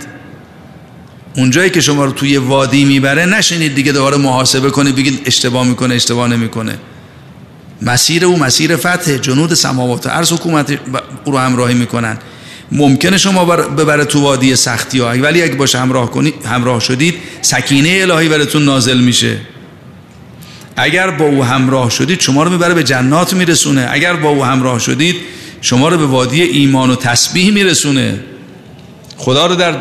[1.36, 5.94] اونجایی که شما رو توی وادی می‌بره نشینید دیگه دوباره محاسبه کنید بگید اشتباه می‌کنه
[5.94, 6.78] اشتباه نمی‌کنه.
[7.82, 10.78] مسیر او مسیر فتح جنود سماوات و عرض حکومت
[11.24, 12.18] او رو همراهی می‌کنن.
[12.72, 15.08] ممکنه شما ببره تو وادی سختی ها.
[15.08, 19.38] ولی اگه باشه همراه کنید همراه شدید سکینه الهی براتون نازل میشه.
[20.76, 23.88] اگر با او همراه شدید شما رو می‌بره به جنات میرسونه.
[23.90, 25.16] اگر با او همراه شدید
[25.60, 28.20] شما رو به وادی ایمان و تسبیح میرسونه.
[29.16, 29.74] خدا رو در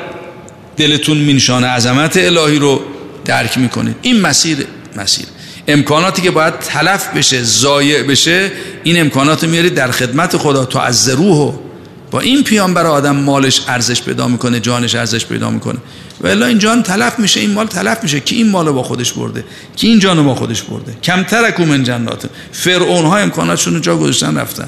[0.77, 2.81] دلتون مینشانه عظمت الهی رو
[3.25, 3.95] درک می‌کنید.
[4.01, 4.57] این مسیر
[4.95, 5.25] مسیر.
[5.67, 8.51] امکاناتی که باید تلف بشه زایع بشه
[8.83, 10.65] این امکانات رو میارید در خدمت خدا.
[10.65, 11.53] تو از روح
[12.15, 15.77] با این پیامبر آدم مالش ارزش پیدا می‌کنه جانش ارزش پیدا می‌کنه.
[16.21, 18.19] و الا این جان تلف میشه این مال تلف میشه.
[18.19, 19.43] کی این مال با خودش برده؟
[19.75, 22.29] کی این جانو با خودش برده؟ کمتر من جنات.
[22.51, 24.67] فرعون ها امکاناتشون جا گذاشتن رفتن.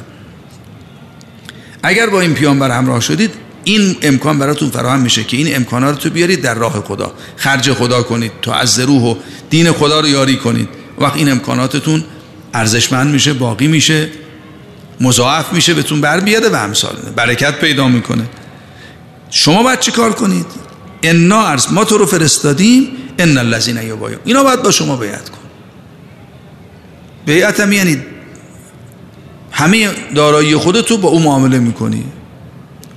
[1.84, 3.32] اگر با این پیامبر همراه شدید
[3.64, 7.14] این امکان براتون فراهم میشه که این امکانات رو تو بیارید در راه خدا.
[7.38, 9.16] خرج خدا کنید تو از روح و
[9.50, 10.70] دین خدا رو یاری کنید.
[11.00, 12.04] وقت این امکاناتتون
[12.54, 14.10] ارزشمند میشه باقی میشه.
[15.02, 18.24] مضاعف میشه بهتون بر بیاده و همسال برکت پیدا می‌کنه.
[19.30, 20.46] شما باید چی کار کنید؟
[21.04, 22.88] انا عرض ما تو رو فرستادیم
[23.20, 25.38] ان الذين یبایعون اینا باید با شما بیعت کن
[27.26, 28.04] بیعت هم یعنی
[29.52, 32.04] همه دارایی خودتو با او معامله می‌کنی.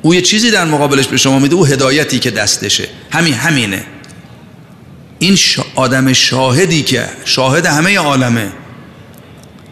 [0.02, 2.88] او یه چیزی در مقابلش به شما میده او هدایتی که دستشه.
[3.10, 3.84] همین همینه.
[5.18, 5.38] این
[5.74, 8.52] آدم شاهدی که شاهد همه عالمه.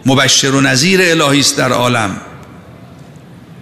[0.08, 2.16] مبشر و نظیر الهی است در عالم.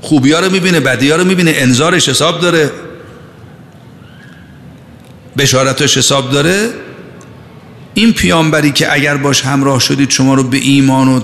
[0.01, 2.71] خوبی ها رو می‌بینه بدی ها رو می‌بینه انذارش حساب داره.
[5.39, 6.71] بشارتش حساب داره.
[7.95, 11.21] این پیامبری که اگر باش همراه شدید شما رو به ایمان و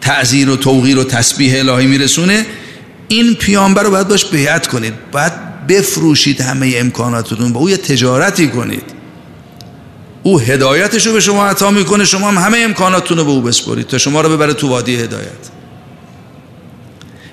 [0.00, 2.46] تعذیر و توقیر و تسبیح الهی میرسونه.
[3.08, 4.94] این پیامبر رو باید باش بیعت کنید.
[5.12, 5.32] باید
[5.68, 8.95] بفروشید همه امکاناتتون با او یه تجارتی کنید.
[10.26, 12.04] او هدایتش رو به شما عطا می‌کنه.
[12.04, 15.50] شما هم همه امکاناتتون رو به او بسپرید تا شما رو ببره تو وادی هدایت.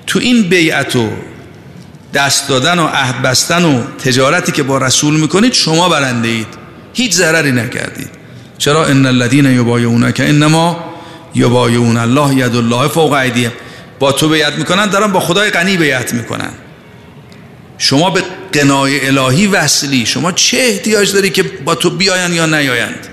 [0.06, 1.08] تو این بیعت و
[2.14, 6.46] دست دادن و عهد بستن و تجارتی که با رسول می‌کنید شما برنده اید.
[6.94, 8.10] هیچ ضرری نکردید.
[8.58, 10.76] چرا؟ ان الذين يبايعونك انما
[11.34, 13.52] يبايعون الله ید الله فوق ایدیهم.
[13.98, 16.50] با تو بیعت می‌کنن دارن با خدای غنی بیعت می‌کنن.
[17.78, 23.08] شما به قنای الهی وصلی شما چه احتیاج داری که با تو بیاین یا نیایند؟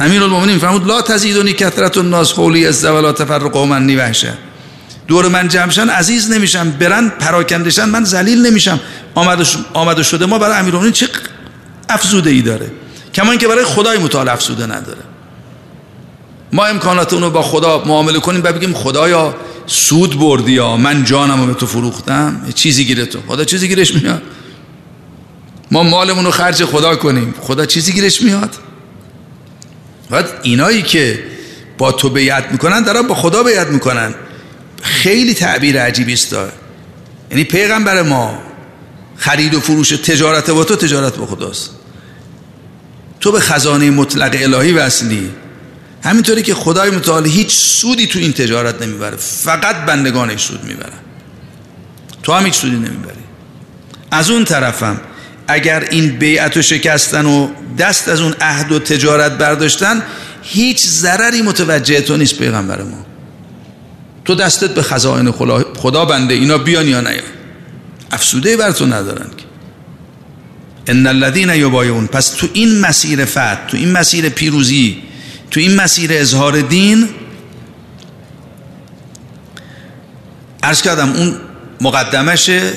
[0.00, 4.32] امیر المومنین فرمود لا تزیدونی کثرت الناس قولی از ولا تفرقوا منی وحشه
[5.08, 8.80] دور من جمشن عزیز نمیشم برن پراکندشن من ذلیل نمیشم.
[9.74, 10.26] آمده شده.
[10.26, 11.08] ما برای امیرالمومنین چه
[11.88, 12.70] افزوده ای داره؟
[13.14, 15.02] کمان که برای خدای متعال افزوده نداره.
[16.52, 19.34] ما امکانات اونو با خدا معامله کنیم و بگیم خدایا
[19.66, 23.18] سود بردی یا من جانم رو به تو فروختم؟ چیزی گیره تو.
[23.28, 24.22] خدا چیزی گیرش میاد.
[25.70, 27.34] ما مالمون رو خرج خدا کنیم.
[27.40, 28.54] خدا چیزی گیرش میاد.
[30.10, 31.24] بعد اینایی که
[31.78, 34.14] با تو بیعت می‌کنن دارن با خدا بیعت می‌کنن.
[34.82, 36.36] خیلی تعبیر عجیبی است
[37.30, 38.38] یعنی پیغمبر ما
[39.16, 41.70] خرید و فروش تجارت با تو تجارت با خداست.
[43.20, 45.30] تو به خزانه مطلق الهی وصلی.
[46.02, 50.98] همینطوری که خدای متعال هیچ سودی تو این تجارت نمی‌بره فقط بندگانش سود می‌برن.
[52.22, 53.16] تو هم هیچ سودی نمی‌بری.
[54.10, 55.00] از اون طرفم
[55.48, 60.02] اگر این بیعت و شکستن و دست از اون عهد و تجارت برداشتن
[60.42, 63.06] هیچ ضرری متوجه تو نیست پیغمبر ما.
[64.24, 65.30] تو دستت به خزائن
[65.76, 67.22] خدا بنده اینا بیان یا نیان
[68.12, 69.44] افسوده بر تو ندارن که.
[70.86, 72.06] ان الذين یبایعون.
[72.06, 75.02] پس تو این مسیر فتح تو این مسیر پیروزی
[75.50, 77.08] تو این مسیر اظهار دین
[80.62, 81.36] عرض کردم اون
[81.80, 82.72] مقدمشه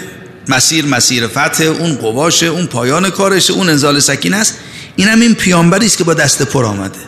[0.48, 4.58] مسیر مسیر فتح اون قواشه اون پایان کارشه اون انزال سکین است.
[4.96, 7.00] این هم این پیانبری است که با دست پر آمده.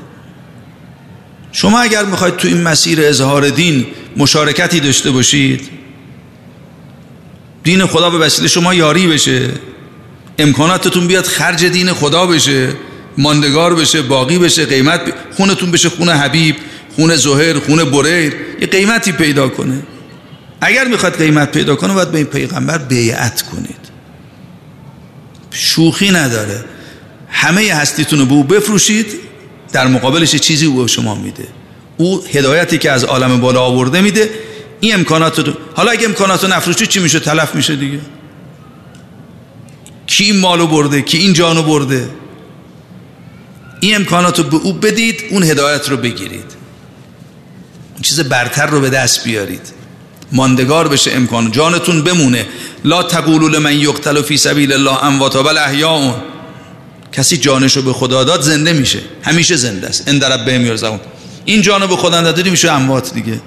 [1.51, 3.85] شما اگر می‌خواید تو این مسیر اظهار دین
[4.17, 5.69] مشارکتی داشته باشید
[7.63, 9.49] دین خدا به وسیله شما یاری بشه
[10.39, 12.73] امکاناتتون بیاد خرج دین خدا بشه.
[13.17, 15.01] ماندگار بشه باقی بشه قیمت
[15.37, 16.55] خونتون بشه خونه حبیب
[16.95, 19.83] خونه زهر خونه بریر یه قیمتی پیدا کنه.
[20.61, 23.91] اگر می‌خواد قیمت پیدا کنه باید به این پیغمبر بیعت کنید.
[25.51, 26.63] شوخی نداره.
[27.29, 29.05] همه هستیتون رو به او بفروشید
[29.71, 31.47] در مقابلش چیزی او به شما میده.
[31.97, 34.29] او هدایتی که از عالم بالا آورده میده
[34.79, 37.99] این امکانات رو حالا اگه امکانات رو نفروشید چی میشه؟ تلف میشه دیگه.
[40.07, 42.09] کی این مالو برده؟ کی این جانو برده؟
[43.81, 46.51] این امکانات رو به او بدید اون هدایت رو بگیرید.
[47.93, 49.61] اون چیز برتر رو به دست بیارید.
[50.31, 51.51] ماندگار بشه امکان.
[51.51, 52.45] جانتون بمونه.
[52.85, 56.15] لا تقولوا لمن یقتل فی سبیل الله امواتا بل احیاء.
[57.11, 58.99] کسی جانش رو به خدا داد زنده میشه.
[59.23, 60.07] همیشه زنده است.
[60.07, 60.99] عند ربهم یرزقون.
[61.45, 63.41] این جانو به خدا ندادی میشه اموات دیگه.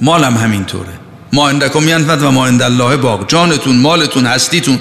[0.00, 0.92] مالم همینطوره.
[1.32, 4.78] ما عندکم ینفد و ما عند الله باق جانتون مالتون هستیتون.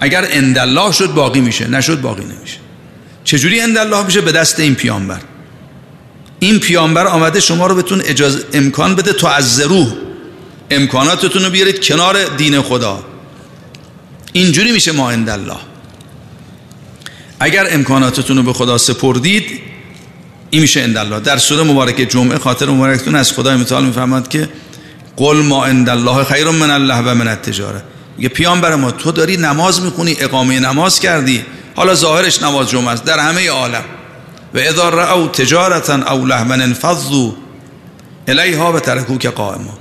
[0.00, 1.66] اگر عند الله شد باقی میشه.
[1.66, 2.63] نشد باقی نمیشه.
[3.24, 5.20] چجوری عند الله میشه به دست این پیامبر؟
[6.38, 9.92] این پیامبر آمده شما رو بتون اجازه امکان بده تو از روح
[10.70, 13.04] امکاناتتون رو بیارید کنار دین خدا.
[14.32, 15.56] اینجوری میشه ما اند الله
[17.40, 19.60] اگر امکاناتتون رو به خدا سپردید
[20.50, 24.48] این میشه اند الله در سوره مبارک جمعه خاطر مبارکتون از خدای متعال میفرماد که
[25.16, 27.82] قل ما اند الله خیر من الله و من التجاره.
[28.16, 31.44] میگه پیامبر ما تو داری نماز می‌خونی اقامه نماز کردی.
[31.76, 33.84] حالا ظاهرش نماز جمعه است در همه عالم.
[34.54, 37.32] و اذا رأوا تجارتا او لهوا انفضوا
[38.28, 39.78] الیها و ترکوک قائما.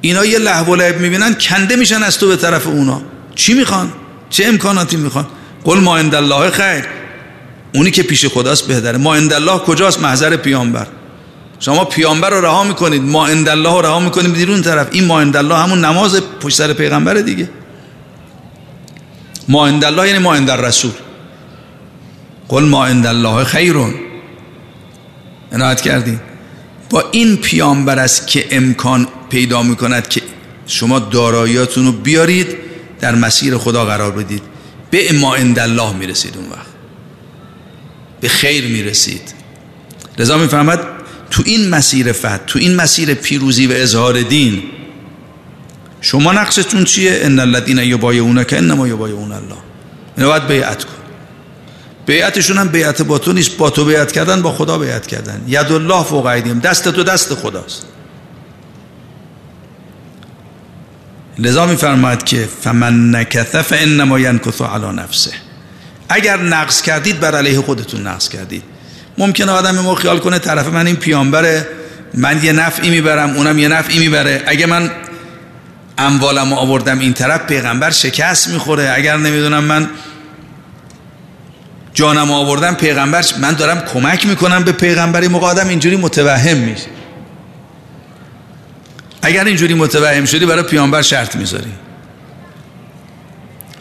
[0.00, 3.02] اینا یه لهو و لعب می‌بینن کنده میشن از تو به طرف اونا.
[3.34, 3.92] چی می‌خوان؟
[4.30, 5.26] چه امکاناتی می‌خوان؟
[5.64, 6.84] قل ما عند الله خیر.
[7.74, 8.98] اونی که پیش خداست بهتره.
[8.98, 10.86] ما عند الله کجاست؟ محضر پیامبر.
[11.60, 13.02] شما پیامبر رو رها می‌کنید.
[13.02, 14.86] ما عند الله رو رها می‌کنید بیرون طرف.
[14.90, 17.48] این ما عند الله همون نماز پشت سر پیغمبر دیگه.
[19.48, 20.92] ما عند الله یعنی ما عند رسول
[22.48, 23.94] قل ما عند الله خیرون.
[25.52, 26.20] عنایت کردید
[26.90, 30.22] با این پیامبر است که امکان پیدا می‌کند که
[30.66, 32.56] شما داراییاتون رو بیارید
[33.00, 34.42] در مسیر خدا قرار بدید.
[34.90, 36.66] به ما عند الله می‌رسید اون وقت.
[38.20, 39.34] به خیر می‌رسید.
[40.18, 40.80] رضا می‌فهمد
[41.30, 44.62] تو این مسیر فتح تو این مسیر پیروزی و اظهار دین
[46.00, 49.58] شما نقشتون چیه؟ ان الذين يبايعونك انما يبايعون الله.
[50.16, 50.92] اینو باید بیعت کن.
[52.06, 53.56] بیعتشون هم بیعت با تو نیست.
[53.56, 55.44] با تو بیعت کردن با خدا بیعت کردن.
[55.48, 57.86] ید الله فوق ایدیم دست تو دست خداست.
[61.38, 65.32] لذا میفرماید که فمن نکث فانما ینکث علی نفسه.
[66.08, 68.62] اگر نقص کردید بر علیه خودتون نقص کردید.
[69.18, 71.68] ممکنه آدم ما خیال کنه طرف من این پیامبره
[72.14, 74.42] من یه نفعی می‌برم اونم یه نفعی می‌بره.
[74.46, 74.90] اگه من
[75.98, 78.92] اموالم آوردم این طرف پیغمبر شکست می‌خوره.
[78.96, 79.88] اگر نمی‌دونم من
[81.94, 85.68] جانم آوردم پیغمبر من دارم کمک می‌کنم به پیغمبری مقادم.
[85.68, 86.86] اینجوری متوهم میشه
[89.22, 91.72] اگر اینجوری متوهم شدی برای پیامبر شرط می‌ذاری.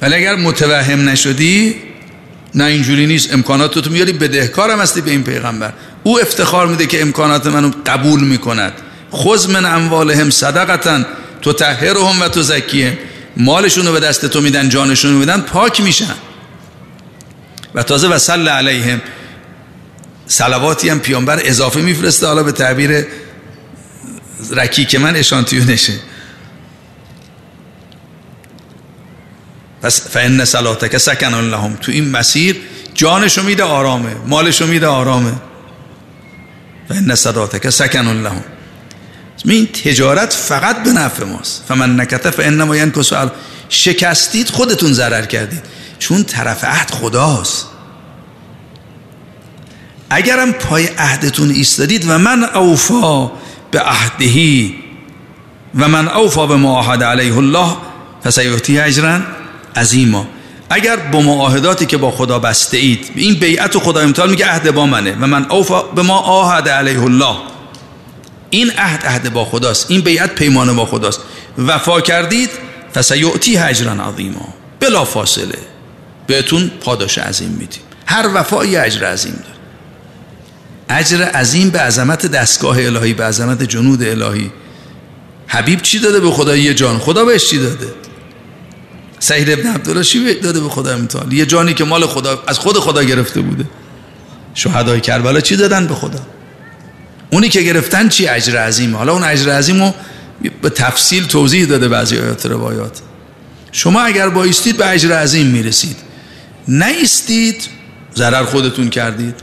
[0.02, 1.76] ولی اگر متوهم نشدی
[2.56, 3.34] نه اینجوری نیست.
[3.34, 5.74] امکانات تو میاری بدهکارم هستی به این پیغمبر.
[6.04, 8.74] او افتخار میده که امکانات منو قبول می‌کند.
[9.14, 11.04] خذ من اموالهم صدقتا
[11.42, 12.98] تو تطهرهم و تو زکیه
[13.38, 16.16] مالشون رو به دست تو میدن جانشون رو میدن پاک میشن.
[17.76, 19.02] و تازه و صلی علیهم.
[20.28, 23.06] سلواتی هم پیامبر اضافه میفرسته حالا به تعبیر
[24.52, 25.94] رکی من اشانتیونشه
[29.82, 31.76] پس فان صلاتک سکن لهم.
[31.76, 32.56] تو این مسیر
[32.94, 35.34] جانشو میده آرامه مالشو میده آرامه.
[36.90, 38.44] فان صلاتک سکن لهم.
[39.46, 41.64] این تجارت فقط به نفع ماست.
[41.68, 43.14] فمن نکته فانما ینکس
[43.70, 45.64] شکستید خودتون ضرر کردید.
[46.00, 47.68] چون طرف عهد خداست.
[50.10, 53.32] اگرم پای عهدتون ایستادید و من اوفا
[53.72, 54.76] به عهدهی
[55.76, 57.78] و من اوفا به معاهد علیه الله
[58.24, 59.20] فسیعتی اجرا
[59.76, 60.28] عظیما.
[60.70, 64.86] اگر با معاهداتی که با خدا بسته اید این بیعت خدا امتحان میگه عهد با
[64.86, 65.18] منه.
[65.22, 67.36] و من اوفا به ما آهد علیه الله.
[68.50, 69.92] این عهد عهد با خداست.
[69.92, 71.20] این بیعت پیمان با خداست.
[71.58, 72.50] وفا کردید
[72.96, 74.54] فسیعتی اجرا عظیما.
[74.80, 75.58] بلا فاصله.
[76.28, 77.82] بهتون پاداش عظیم میدیم.
[78.06, 79.58] هر وفایی اجر عظیم داره.
[81.00, 84.52] اجر عظیم به عظمت دستگاه الهی به عظمت جنود الهی.
[85.48, 87.88] حبیب چی داده به خدا یه جان؟ خدا بهش چی داده؟
[89.20, 91.32] سعید ابن عبدالله چی داده به خدا امتحان.
[91.32, 93.66] یه جانی که مال خدا از خود خدا گرفته بوده.
[94.54, 96.20] شهدای کربلا چی دادن به خدا؟
[97.30, 99.94] اونی که گرفتن چی اجر عظیم حالا اون اجر عظیم رو
[100.62, 103.00] به تفصیل توضیح داده بعضی آیات روایات.
[103.72, 105.98] شما اگر بایستید به اجر عظیم می‌رسید.
[106.68, 107.70] نیستید
[108.16, 109.36] ضرر خودتون کردید.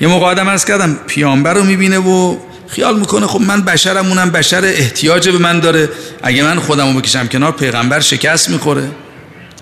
[0.00, 2.36] یه موقع آدم از کردم پیامبر رو می‌بینه و
[2.68, 5.88] خیال می‌کنه خب من بشرم اونم بشر احتیاج به من داره.
[6.22, 8.90] اگه من خودم رو بکشم کنار پیغمبر شکست می‌خوره.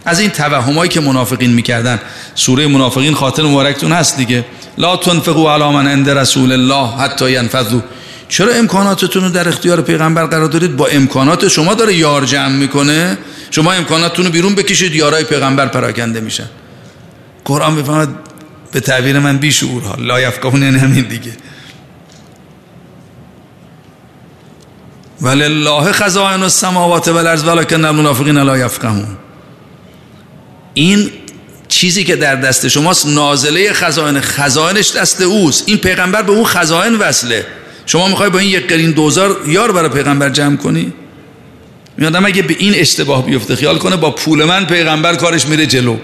[0.05, 2.01] از این توهمایی که منافقین می‌کردن.
[2.35, 4.45] سوره منافقین خاطر مبارکتون هست دیگه.
[4.79, 7.81] لا تنفقوا علی من عند رسول الله حتی ينفذوا
[8.29, 13.19] چرا امکاناتتون رو در اختیار پیغمبر قرار دارید با امکانات شما داره یار جمع می‌کنه.
[13.51, 16.49] شما امکاناتتون رو بیرون بکشید یارای پیغمبر پراکنده میشن.
[17.45, 18.09] قرآن بفهمد
[18.73, 19.51] به تعبیر من بی
[19.85, 21.33] ها لا یفقهون یعنی همین دیگه.
[25.23, 29.17] ولله خزائن السماوات والارض ولکن المنافقین لا یفقهون.
[30.75, 31.11] این
[31.69, 34.21] چیزی که در دست شماست نازله خزائن.
[34.21, 35.65] خزائنش دست اوست.
[35.67, 37.47] این پیغمبر به اون خزائن وصله.
[37.87, 40.93] شما می‌خوای با این یک قرین دوزار یار برای پیغمبر جمع کنی؟
[41.97, 45.97] میادم اگه به این اشتباه بیفته خیال کنه با پول من پیغمبر کارش میره جلو.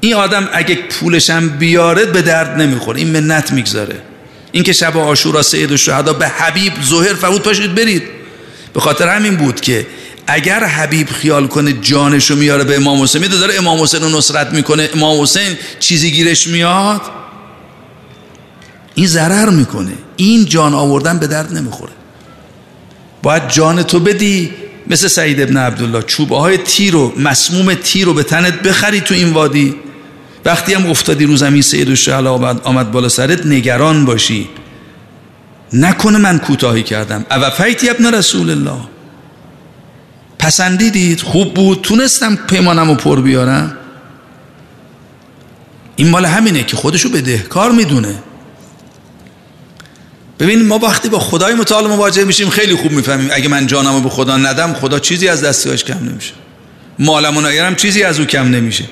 [0.00, 2.98] این آدم اگه پولشم بیارد به درد نمی‌خوره.
[2.98, 3.96] این منت می‌گذاره.
[4.52, 8.02] این که شب آشورا سید و شهدا به حبیب ظهر فرود پاشید برید.
[8.72, 9.86] به خاطر همین بود که
[10.26, 14.52] اگر حبیب خیال کنه جانشو میاره به امام حسین میده داره امام حسین رو نصرت
[14.52, 17.02] می‌کنه امام حسین چیزی گیرش میاد؟
[18.94, 19.92] این ضرر می‌کنه.
[20.16, 21.92] این جان آوردن به درد نمی‌خوره.
[23.22, 24.50] باید جان تو بدی.
[24.86, 29.14] مثل سعید ابن عبدالله چوبه های تیر و مسموم تیر رو به تنت بخری تو
[29.14, 29.74] این وادی.
[30.44, 34.48] وقتی هم افتادی رو زمین سید و شهل آمد بالا سرت نگران باشی.
[35.72, 37.26] نکنه من کوتاهی کردم.
[37.30, 38.80] او فیتی ابن رسول الله؟
[40.44, 41.80] پسندیدید؟ خوب بود.
[41.82, 43.76] تونستم پیمانم رو پر بیارم.
[45.96, 48.14] این مال همینه که خودشو بدهکار می‌دونه.
[50.38, 53.28] ببین ما وقتی با خدای متعال مواجه میشیم خیلی خوب می‌فهمیم.
[53.32, 56.32] اگه من جانمو به خدا ندم خدا چیزی از دستیاش کم نمیشه.
[56.98, 58.84] مالم و چیزی از او کم نمیشه.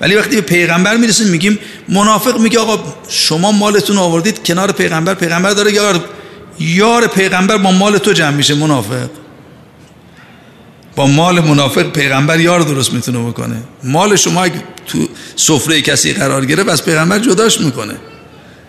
[0.00, 1.58] ولی وقتی به پیغمبر می‌رسیم میگیم
[1.88, 6.04] منافق میگه آقا شما مالتون آوردید کنار پیغمبر پیغمبر داره یار
[6.60, 9.08] یار پیغمبر با مال تو جمع میشه منافق.
[10.96, 13.62] با مال منافق پیغمبر یار درست می‌تونه بکنه.
[13.84, 14.48] مال شما
[14.86, 17.94] تو سفره کسی قرار گرفت از پیغمبر جداش می‌کنه.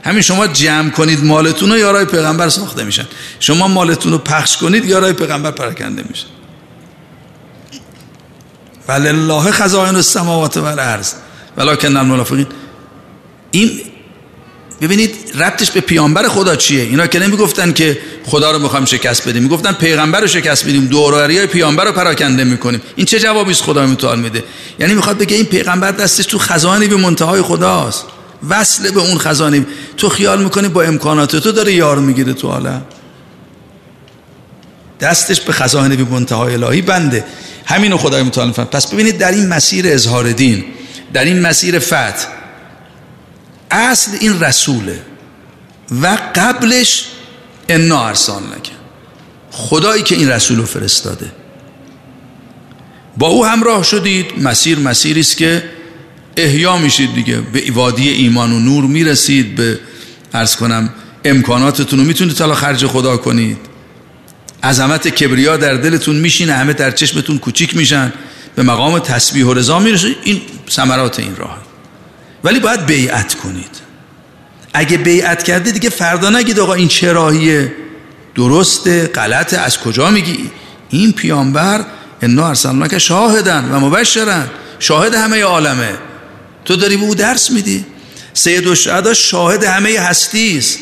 [0.04, 3.06] همین شما جمع کنید مالتون رو یارای پیغمبر ساخته میشن.
[3.40, 6.28] شما مالتون رو پخش کنید یارای پیغمبر پراکنده میشن.
[8.88, 11.14] ولله خزائن السماوات والارض.
[11.58, 12.48] ولکن المنافقین.
[13.52, 13.72] این
[14.82, 19.44] ببینید ربطش به پیامبر خدا چیه؟ اینا که نمی‌گفتن که خدا رو می‌خوام شکست بدیم
[19.44, 22.82] می‌گفتن پیغمبر رو شکست بدیم دوروری های پیامبر رو پراکنده می‌کنیم.
[22.96, 24.44] این چه جوابی است خدا متعال میده؟
[24.80, 28.06] یعنی می‌خواد بگه این پیغمبر دستش تو خزانه به منتهای خداست.
[28.50, 29.66] وصل به اون خزانه.
[29.98, 32.82] تو خیال می‌کنی با امکانات تو داره یار می‌گیره تو عالم؟
[35.00, 37.26] دستش به خزانه به منتهای الهی بنده.
[37.66, 40.64] همینو خدای متعال پس ببینید در این مسیر اظهار دین
[41.14, 42.41] در این مسیر فتح
[43.72, 45.02] اصل این رسوله
[46.02, 47.06] و قبلش
[47.70, 48.76] انا ارسال نکن.
[49.52, 51.32] خدایی که این رسول رو فرستاده.
[53.18, 55.64] با او همراه شدید مسیر مسیری است که
[56.38, 57.38] احیا میشید دیگه.
[57.38, 59.56] به وادی ایمان و نور می‌رسید.
[59.56, 59.80] به
[60.34, 60.90] ارز کنم
[61.26, 63.58] امکاناتتون رو می‌تونید حالا خرج خدا کنید.
[64.64, 68.14] عظمت کبریا در دلتون میشینه همه در چشمتون کوچیک میشن.
[68.56, 71.71] به مقام تسبیح و رضا می‌رسید این ثمرات این راه.
[72.44, 73.82] ولی باید بیعت کنید.
[74.74, 77.74] اگه بیعت کرده دیگه فردا نگید آقا این چه
[78.36, 80.50] درسته غلطه از کجا میگی؟
[80.90, 81.86] این پیامبر
[82.22, 84.48] انا که شاهدن و مبشرن.
[84.80, 85.94] شاهد همه عالمه.
[86.66, 87.86] تو داری به او درس میدی؟
[88.34, 90.80] سید الشهدا شاهد همه هستی است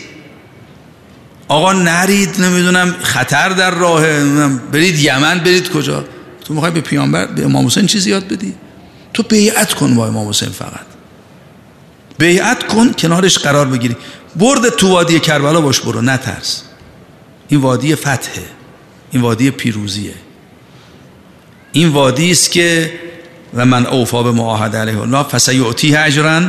[1.47, 4.01] آقا نرید نمی‌دونم خطر در راه
[4.71, 6.05] برید یمن برید کجا؟
[6.45, 8.55] تو می‌خوای به پیامبر به امام حسین چیزی یاد بدی؟
[9.13, 10.98] تو بیعت کن با امام حسین فقط.
[12.19, 13.95] بیعت کن کنارش قرار بگیری.
[14.35, 16.63] برد تو وادی کربلا باش برو نترس.
[17.47, 18.45] این وادی فتحه.
[19.11, 20.13] این وادی پیروزیه.
[21.71, 22.93] این وادی است که
[23.53, 26.41] و من اوفا به معاهد علیه الله فسیعتی اجرا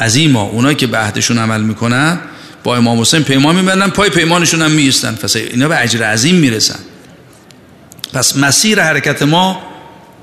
[0.00, 2.18] عظیما اونایی که به عهدشون عمل می‌کنن
[2.64, 6.78] با امام حسین پیمان میبندن پای پیمانشون هم میستن اینا به اجر عظیم می‌رسن.
[8.12, 9.62] پس مسیر حرکت ما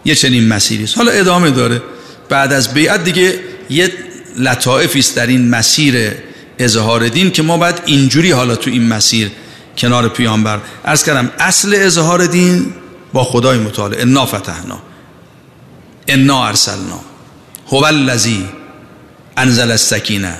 [0.05, 0.97] یه چنین مسیری است.
[0.97, 1.81] حالا ادامه داره.
[2.29, 3.93] بعد از بیعت دیگه یه
[4.37, 6.11] لطائفی است در این مسیر
[6.59, 9.31] اظهار دین که ما باید اینجوری حالا تو این مسیر
[9.77, 12.73] کنار پیامبر ارز کردم اصل اظهار دین
[13.13, 13.95] با خدای متعال.
[13.99, 14.79] انا فتحنا
[16.07, 16.99] انا ارسلنا.
[17.67, 18.45] هو الذی
[19.37, 20.37] انزل السکینه.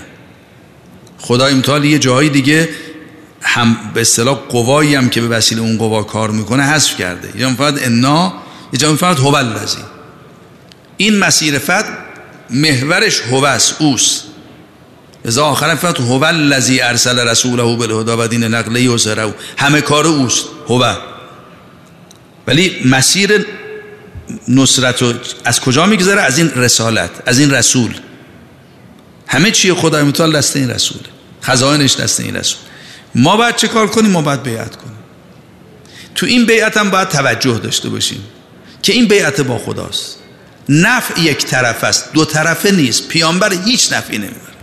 [1.18, 2.70] خدای متعال یه جایی دیگه
[3.42, 7.40] هم به اصطلاح قوایی هم که به وسیله اون قوا کار می‌کنه حذف کرده.
[7.40, 8.34] یا فقط انا
[8.74, 9.78] یه فقط هو الذی.
[10.98, 11.99] این مسیر فتح
[12.50, 14.24] محورش هوس اوست
[15.26, 20.46] از آخر فقط هو الذی ارسل رسوله بالهدى و دین و زرو همه کار اوست
[20.68, 20.94] هو
[22.48, 23.46] ولی مسیر
[24.48, 25.04] نصرت
[25.46, 27.94] از کجا میگذره؟ از این رسالت از این رسول.
[29.28, 31.02] همه چی خدای متعال دست این رسول.
[31.42, 32.60] خزائنش دست این رسول.
[33.16, 34.98] ما باید چه کار کنیم؟ ما باید بیعت کنیم.
[36.16, 38.24] تو این بیعت هم باید توجه داشته باشیم
[38.82, 40.19] که این بیعت با خداست.
[40.70, 42.14] نفع یک طرف است.
[42.14, 43.08] دو طرفه نیست.
[43.08, 44.54] پیامبر هیچ نفعی نمی‌بره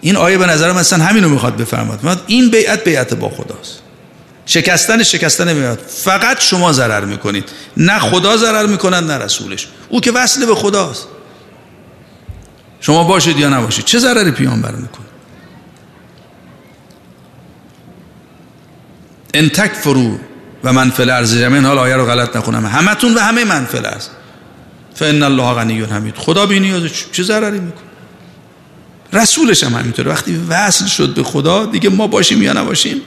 [0.00, 3.82] این آیه به نظر مثلا همینو می‌خواد بفرماد این بیعت بیعت با خداست.
[4.46, 7.44] شکستن شکستن نمیاد فقط شما ضرر می‌کنید.
[7.76, 9.68] نه خدا ضرر می‌کنند نه رسولش.
[9.88, 11.06] او که وصل به خداست.
[12.80, 15.06] شما باشید یا نباشید چه ضرری پیامبر می‌کنه؟
[19.34, 20.18] ان تکفرو
[20.66, 23.84] و من فل ارز جمعین حال آیه رو غلط نخونم همتون و همه من فل
[23.86, 24.10] است
[24.94, 26.14] فان الله غنی حمید.
[26.16, 27.82] خدا بی نیاز چه ضرری می‌کنه؟
[29.12, 30.10] رسولش هم همینطوره.
[30.10, 33.00] وقتی وصل شد به خدا دیگه ما باشیم یا نباشیم؟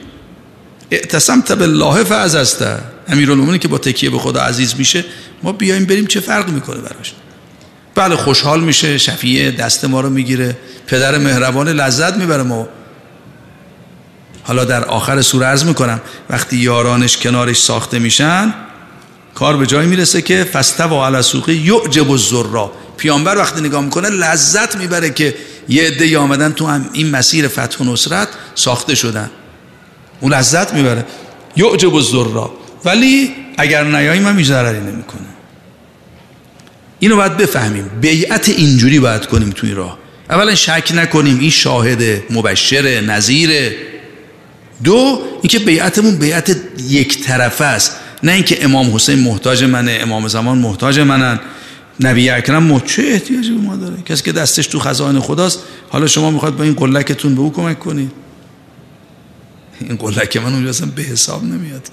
[0.90, 5.04] اعتصمت بالله فعزسته امیرالمومنین که با تکیه به خدا عزیز میشه
[5.42, 7.12] ما بیایم بریم چه فرق می‌کنه براش؟
[7.94, 10.58] بله خوشحال میشه شفیه دست ما رو می‌گیره.
[10.86, 12.42] پدر مهربان لذت می‌بره.
[12.42, 12.68] ما
[14.42, 18.54] حالا در آخر سوره عرض می‌کنم وقتی یارانش کنارش ساخته میشن
[19.34, 24.08] کار به جایی می‌رسه که فسته و علی سوقی یعجب الذرا پیامبر وقتی نگاه می‌کنه
[24.08, 25.34] لذت می‌بره که
[25.68, 29.30] یه عده آمدن تو هم این مسیر فتح و نصرت ساخته شدن.
[30.20, 31.04] اون لذت می‌بره.
[31.56, 32.52] یعجب الذرا
[32.84, 35.26] ولی اگر نیایی من ضرری نمی‌کنه.
[36.98, 37.90] اینو باید بفهمیم.
[38.00, 39.98] بیعت اینجوری باید کنیم توی راه.
[40.30, 43.76] اولا شک نکنیم این شاهد مبشر نظیره
[44.84, 46.56] دو اینکه بیعتمون بیعت
[46.88, 47.96] یک طرفه است.
[48.22, 51.40] نه اینکه امام حسین محتاج منه امام زمان محتاج منن.
[52.00, 56.30] نبی اکرم چه احتیاجی به ما داره؟ کسی که دستش تو خزائن خداست حالا شما
[56.30, 58.12] می‌خواد با این قلکتون به او کمک کنید.
[59.80, 61.88] این قلک من اونجا اصلا به حساب نمیاد.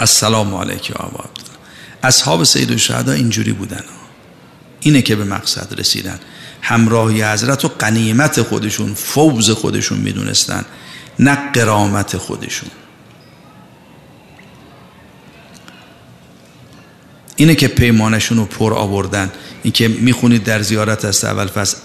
[0.00, 1.30] السلام علیکم آباد
[2.02, 3.84] اصحاب سید الشهدا اینجوری بودن.
[4.80, 6.20] اینه که به مقصد رسیدن.
[6.62, 10.64] همراهی حضرت و قنیمت خودشون فوز خودشون می‌دونستن
[11.18, 12.70] نه قرامت خودشون.
[17.36, 19.32] اینه که پیمانشون رو پر آوردن.
[19.62, 21.76] این که می‌خونید در زیارت است اول فصل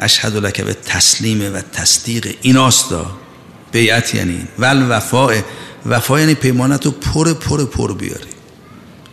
[0.00, 2.36] اشهد لک به تسلیم و تصدیق.
[2.42, 3.06] ایناستا
[3.72, 5.42] بیعت یعنی ول وفا
[5.86, 8.30] وفا یعنی پیمانت رو پر پر پر بیاری.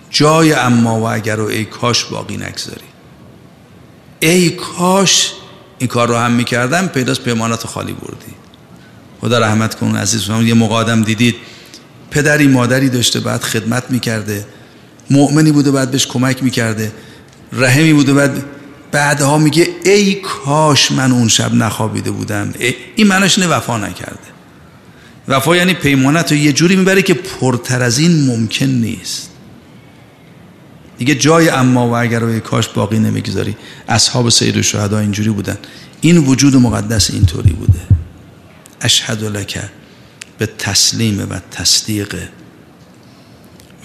[0.09, 2.92] جای اما و اگر رو ای کاش باقی نگذاری.
[4.23, 5.31] ای کاش
[5.77, 8.33] این کار رو هم می‌کردم پیداست پیمانت خالی بردی.
[9.21, 11.35] خدا رحمت کن عزیز یه مقادم دیدید
[12.11, 14.45] پدری مادری داشته بعد خدمت می‌کرده.
[15.09, 16.91] مؤمنی بوده بعد بهش کمک می‌کرده.
[17.53, 18.43] رحمی بوده بعد
[18.91, 22.53] بعدها میگه ای کاش من اون شب نخوابیده بودم.
[22.95, 24.33] این معناش نه وفا نکرده.
[25.27, 29.29] وفا یعنی پیمانت رو یه جوری می‌بره که پرتر از این ممکن نیست.
[31.03, 33.57] دیگه جای اما و اگر رو کاش باقی نمی‌گذاری.
[33.87, 35.57] اصحاب سید الشهدا اینجوری بودن.
[36.01, 37.79] این وجود مقدس اینطوری بوده.
[38.81, 39.59] اشهد لک
[40.37, 42.15] به تسلیم و تصدیق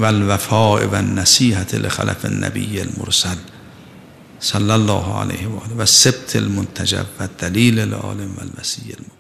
[0.01, 3.37] و الوفاء و نصیحت لخلف النبی المرسل
[4.41, 9.18] صلی الله علیه و آله و سبت المنتجب و دلیل العالم و المبارک